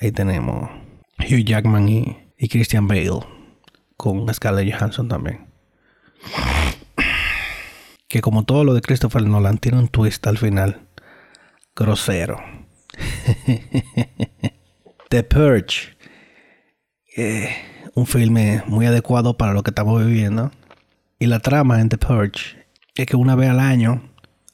ahí 0.00 0.12
tenemos 0.12 0.70
Hugh 1.18 1.44
Jackman 1.44 1.88
y, 1.88 2.16
y 2.38 2.48
Christian 2.48 2.88
Bale, 2.88 3.20
con 3.96 4.32
Scarlett 4.32 4.74
Johansson 4.74 5.08
también. 5.08 5.46
Que 8.08 8.20
como 8.20 8.44
todo 8.44 8.64
lo 8.64 8.74
de 8.74 8.80
Christopher 8.80 9.22
Nolan 9.22 9.58
tiene 9.58 9.78
un 9.78 9.88
twist 9.88 10.26
al 10.26 10.38
final. 10.38 10.80
Grosero. 11.76 12.40
The 15.10 15.22
Purge. 15.22 15.96
Eh, 17.16 17.69
un 17.94 18.06
filme 18.06 18.62
muy 18.66 18.86
adecuado 18.86 19.36
para 19.36 19.52
lo 19.52 19.62
que 19.62 19.70
estamos 19.70 20.04
viviendo. 20.04 20.50
Y 21.18 21.26
la 21.26 21.40
trama 21.40 21.80
en 21.80 21.88
The 21.88 21.98
Purge 21.98 22.66
es 22.94 23.06
que 23.06 23.16
una 23.16 23.34
vez 23.34 23.50
al 23.50 23.60
año, 23.60 24.02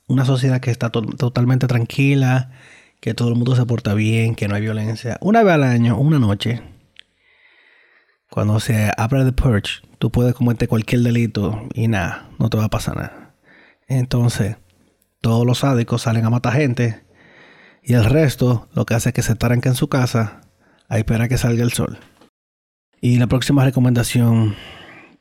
una 0.06 0.24
sociedad 0.24 0.60
que 0.60 0.70
está 0.70 0.90
totalmente 0.90 1.66
tranquila, 1.66 2.50
que 3.00 3.14
todo 3.14 3.28
el 3.28 3.34
mundo 3.34 3.54
se 3.56 3.66
porta 3.66 3.94
bien, 3.94 4.34
que 4.34 4.48
no 4.48 4.54
hay 4.54 4.62
violencia, 4.62 5.18
una 5.20 5.42
vez 5.42 5.54
al 5.54 5.64
año, 5.64 5.96
una 5.98 6.18
noche, 6.18 6.62
cuando 8.30 8.58
se 8.60 8.90
abre 8.96 9.24
The 9.24 9.32
Purge, 9.32 9.82
tú 9.98 10.10
puedes 10.10 10.34
cometer 10.34 10.68
cualquier 10.68 11.02
delito 11.02 11.68
y 11.74 11.88
nada, 11.88 12.28
no 12.38 12.50
te 12.50 12.56
va 12.56 12.64
a 12.64 12.70
pasar 12.70 12.96
nada. 12.96 13.34
Entonces, 13.88 14.56
todos 15.20 15.46
los 15.46 15.58
sádicos 15.58 16.02
salen 16.02 16.24
a 16.24 16.30
matar 16.30 16.54
gente 16.54 17.04
y 17.82 17.94
el 17.94 18.04
resto 18.04 18.68
lo 18.74 18.84
que 18.84 18.94
hace 18.94 19.10
es 19.10 19.14
que 19.14 19.22
se 19.22 19.36
taranca 19.36 19.68
en 19.68 19.76
su 19.76 19.88
casa 19.88 20.40
a 20.88 20.98
esperar 20.98 21.28
que 21.28 21.38
salga 21.38 21.62
el 21.62 21.72
sol. 21.72 21.98
Y 23.00 23.18
la 23.18 23.26
próxima 23.26 23.64
recomendación 23.64 24.56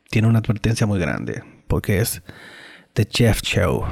tiene 0.09 0.27
una 0.27 0.39
advertencia 0.39 0.87
muy 0.87 0.99
grande, 0.99 1.43
porque 1.67 1.99
es 1.99 2.23
The 2.93 3.05
Chef 3.05 3.41
Show. 3.41 3.83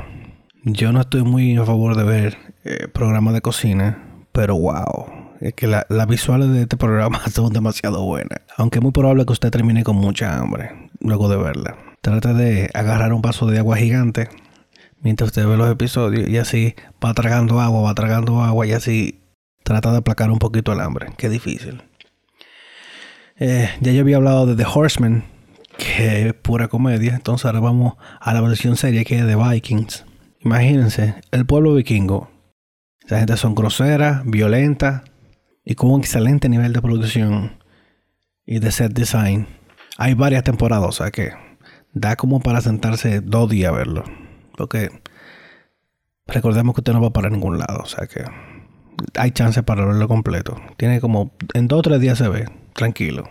Yo 0.64 0.92
no 0.94 1.02
estoy 1.02 1.24
muy 1.24 1.58
a 1.58 1.66
favor 1.66 1.98
de 1.98 2.04
ver 2.04 2.38
eh, 2.64 2.88
programas 2.88 3.34
de 3.34 3.42
cocina, 3.42 4.26
pero 4.32 4.58
wow, 4.58 5.36
es 5.42 5.54
que 5.54 5.68
las 5.68 6.08
visuales 6.08 6.50
de 6.50 6.62
este 6.62 6.78
programa 6.78 7.22
son 7.32 7.52
demasiado 7.52 8.04
buenas. 8.06 8.40
Aunque 8.58 8.80
es 8.80 8.84
muy 8.84 8.94
probable 8.94 9.26
que 9.26 9.34
usted 9.34 9.52
termine 9.52 9.84
con 9.84 9.98
mucha 9.98 10.40
hambre 10.40 10.90
luego 11.00 11.28
de 11.28 11.38
verla. 11.38 11.78
Trata 12.02 12.34
de 12.34 12.70
agarrar 12.74 13.14
un 13.14 13.22
vaso 13.22 13.46
de 13.48 13.60
agua 13.60 13.78
gigante 13.78 14.30
mientras 15.02 15.28
usted 15.28 15.46
ve 15.46 15.58
los 15.58 15.70
episodios 15.70 16.28
y 16.28 16.38
así 16.38 16.76
va 17.04 17.14
tragando 17.14 17.60
agua, 17.60 17.82
va 17.82 17.94
tragando 17.94 18.42
agua 18.42 18.66
y 18.66 18.72
así 18.72 19.20
trata 19.64 19.92
de 19.92 19.98
aplacar 19.98 20.32
un 20.32 20.40
poquito 20.40 20.72
el 20.72 20.80
hambre. 20.80 21.08
Qué 21.18 21.30
difícil. 21.30 21.84
Eh, 23.38 23.70
ya 23.82 23.92
yo 23.92 24.02
había 24.02 24.18
hablado 24.18 24.46
de 24.46 24.56
The 24.56 24.66
Horseman, 24.72 25.24
que 25.78 26.28
es 26.28 26.34
pura 26.34 26.68
comedia. 26.68 27.16
Entonces 27.16 27.46
ahora 27.46 27.60
vamos 27.60 27.96
a 28.20 28.34
la 28.34 28.42
versión 28.42 28.76
seria 28.76 29.04
que 29.04 29.20
es 29.20 29.26
de 29.26 29.36
Vikings. 29.36 30.06
Imagínense, 30.40 31.16
el 31.32 31.46
pueblo 31.46 31.74
vikingo. 31.74 32.30
Esa 33.06 33.20
gente 33.20 33.38
son 33.38 33.56
groseras, 33.56 34.24
violentas 34.26 35.04
y 35.66 35.76
con 35.76 35.92
un 35.92 36.02
excelente 36.02 36.50
nivel 36.50 36.74
de 36.74 36.82
producción 36.82 37.58
y 38.46 38.60
de 38.60 38.72
set 38.72 38.94
design. 38.94 39.48
Hay 39.98 40.14
varias 40.14 40.44
temporadas, 40.44 40.90
o 40.90 40.92
sea 40.92 41.12
que 41.12 41.32
da 41.94 42.16
como 42.16 42.40
para 42.40 42.62
sentarse 42.62 43.22
dos 43.22 43.50
días 43.50 43.72
a 43.72 43.76
verlo. 43.76 44.04
Porque 44.58 44.90
recordemos 46.28 46.76
que 46.76 46.82
usted 46.82 46.94
no 46.94 47.02
va 47.02 47.12
para 47.12 47.30
ningún 47.30 47.58
lado. 47.58 47.82
O 47.84 47.86
sea 47.86 48.08
que 48.08 48.24
hay 49.16 49.32
chance 49.32 49.64
para 49.64 49.86
verlo 49.86 50.08
completo. 50.08 50.60
Tiene 50.78 51.00
como 51.00 51.34
en 51.54 51.68
dos 51.68 51.80
o 51.80 51.82
tres 51.84 52.00
días 52.00 52.18
se 52.18 52.28
ve, 52.28 52.46
tranquilo. 52.74 53.30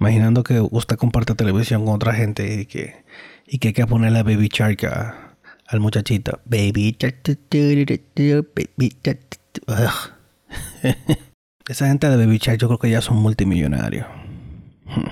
Imaginando 0.00 0.44
que 0.44 0.60
usted 0.60 0.96
comparte 0.96 1.34
televisión 1.34 1.84
con 1.84 1.94
otra 1.94 2.14
gente 2.14 2.60
y 2.60 2.66
que, 2.66 3.04
y 3.46 3.58
que 3.58 3.68
hay 3.68 3.74
que 3.74 3.86
ponerle 3.86 4.22
Baby 4.22 4.48
Shark 4.52 4.84
al 5.66 5.80
muchachito. 5.80 6.40
Baby 6.44 6.96
Esa 11.68 11.88
gente 11.88 12.08
de 12.08 12.16
Baby 12.16 12.38
Shark 12.38 12.58
yo 12.58 12.68
creo 12.68 12.78
que 12.78 12.90
ya 12.90 13.00
son 13.00 13.16
multimillonarios. 13.18 14.06
Hmm. 14.86 15.08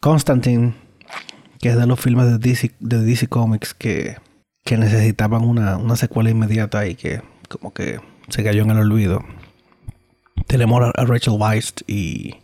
Constantine, 0.00 0.74
que 1.60 1.70
es 1.70 1.76
de 1.76 1.86
los 1.86 1.98
filmes 2.00 2.26
de 2.26 2.38
DC, 2.38 2.72
de 2.80 3.02
DC 3.02 3.28
Comics 3.28 3.74
que, 3.74 4.16
que 4.64 4.76
necesitaban 4.76 5.44
una, 5.44 5.78
una 5.78 5.96
secuela 5.96 6.30
inmediata 6.30 6.86
y 6.86 6.96
que 6.96 7.22
como 7.48 7.72
que 7.72 8.00
se 8.28 8.44
cayó 8.44 8.62
en 8.62 8.70
el 8.70 8.78
olvido. 8.78 9.24
Tenemos 10.46 10.92
a 10.94 11.04
Rachel 11.04 11.34
Weisz 11.38 11.74
y, 11.86 12.36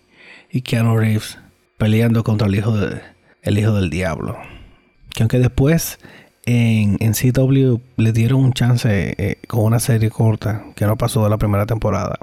y 0.51 0.62
Keanu 0.62 0.97
Reeves 0.97 1.38
peleando 1.79 2.25
contra 2.25 2.49
el 2.49 2.55
hijo, 2.55 2.77
de, 2.77 3.01
hijo 3.45 3.75
del 3.75 3.91
diablo. 3.91 4.37
Que 5.11 5.23
aunque 5.23 5.38
después 5.38 5.99
en, 6.47 6.97
en 7.01 7.12
CW 7.12 7.81
le 7.97 8.12
dieron 8.12 8.41
un 8.41 8.53
chance 8.53 9.15
eh, 9.17 9.38
con 9.47 9.65
una 9.65 9.79
serie 9.79 10.11
corta 10.11 10.65
que 10.75 10.87
no 10.87 10.97
pasó 10.97 11.23
de 11.23 11.31
la 11.31 11.38
primera 11.38 11.67
temporada. 11.67 12.19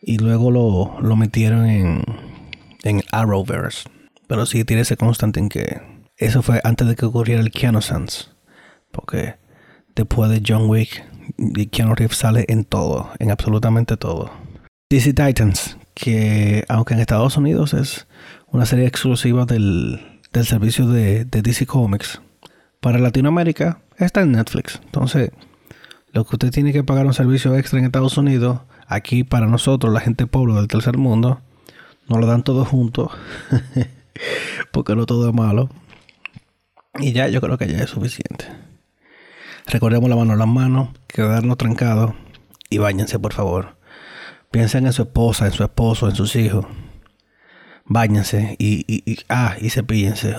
Y 0.00 0.18
luego 0.18 0.50
lo, 0.50 1.00
lo 1.00 1.16
metieron 1.16 1.66
en, 1.66 2.02
en 2.82 3.02
Arrowverse. 3.12 3.88
Pero 4.26 4.46
sí 4.46 4.64
tiene 4.64 4.82
ese 4.82 4.96
constante 4.96 5.40
en 5.40 5.48
que 5.48 5.80
eso 6.16 6.42
fue 6.42 6.60
antes 6.64 6.88
de 6.88 6.96
que 6.96 7.04
ocurriera 7.04 7.42
el 7.42 7.50
Keanu 7.50 7.82
Sans. 7.82 8.34
Porque 8.90 9.34
después 9.94 10.30
de 10.30 10.42
John 10.46 10.68
Wick 10.68 11.04
Keanu 11.70 11.94
Reeves 11.94 12.16
sale 12.16 12.44
en 12.48 12.64
todo, 12.64 13.10
en 13.18 13.30
absolutamente 13.30 13.96
todo. 13.96 14.30
DC 14.88 15.14
Titans, 15.14 15.76
que 15.94 16.64
aunque 16.68 16.94
en 16.94 17.00
Estados 17.00 17.36
Unidos 17.36 17.74
es 17.74 18.06
una 18.46 18.66
serie 18.66 18.86
exclusiva 18.86 19.44
del, 19.44 20.20
del 20.32 20.46
servicio 20.46 20.86
de, 20.86 21.24
DC 21.24 21.66
Comics, 21.66 22.20
para 22.78 23.00
Latinoamérica 23.00 23.80
está 23.98 24.20
en 24.20 24.30
Netflix. 24.30 24.80
Entonces, 24.84 25.32
lo 26.12 26.24
que 26.24 26.36
usted 26.36 26.52
tiene 26.52 26.72
que 26.72 26.84
pagar 26.84 27.04
un 27.04 27.14
servicio 27.14 27.56
extra 27.56 27.80
en 27.80 27.86
Estados 27.86 28.16
Unidos, 28.16 28.60
aquí 28.86 29.24
para 29.24 29.48
nosotros, 29.48 29.92
la 29.92 29.98
gente 29.98 30.28
pobre 30.28 30.54
del 30.54 30.68
tercer 30.68 30.98
mundo, 30.98 31.40
no 32.08 32.18
lo 32.18 32.26
dan 32.28 32.44
todo 32.44 32.64
junto, 32.64 33.10
porque 34.70 34.94
no 34.94 35.04
todo 35.04 35.28
es 35.28 35.34
malo. 35.34 35.68
Y 37.00 37.12
ya, 37.12 37.26
yo 37.26 37.40
creo 37.40 37.58
que 37.58 37.66
ya 37.66 37.78
es 37.78 37.90
suficiente. 37.90 38.46
Recordemos 39.66 40.08
lavarnos 40.08 40.38
las 40.38 40.46
manos, 40.46 40.90
quedarnos 41.08 41.58
trancados 41.58 42.14
y 42.70 42.78
bañense, 42.78 43.18
por 43.18 43.32
favor. 43.32 43.76
Piensen 44.56 44.86
en 44.86 44.94
su 44.94 45.02
esposa, 45.02 45.44
en 45.44 45.52
su 45.52 45.62
esposo, 45.64 46.08
en 46.08 46.16
sus 46.16 46.34
hijos. 46.34 46.64
Báñense 47.84 48.56
y, 48.58 48.86
y, 48.88 49.02
y 49.04 49.18
ah, 49.28 49.54
y 49.60 49.68
cepíllense. 49.68 50.34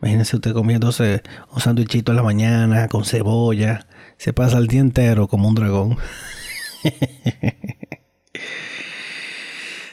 Imagínense 0.00 0.36
usted 0.36 0.54
comiéndose 0.54 1.22
un 1.52 1.60
sándwichito 1.60 2.12
en 2.12 2.16
la 2.16 2.22
mañana 2.22 2.88
con 2.88 3.04
cebolla. 3.04 3.86
Se 4.16 4.32
pasa 4.32 4.56
el 4.56 4.68
día 4.68 4.80
entero 4.80 5.28
como 5.28 5.48
un 5.48 5.54
dragón. 5.54 5.98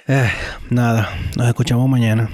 eh, 0.08 0.32
nada, 0.70 1.10
nos 1.36 1.50
escuchamos 1.50 1.90
mañana. 1.90 2.30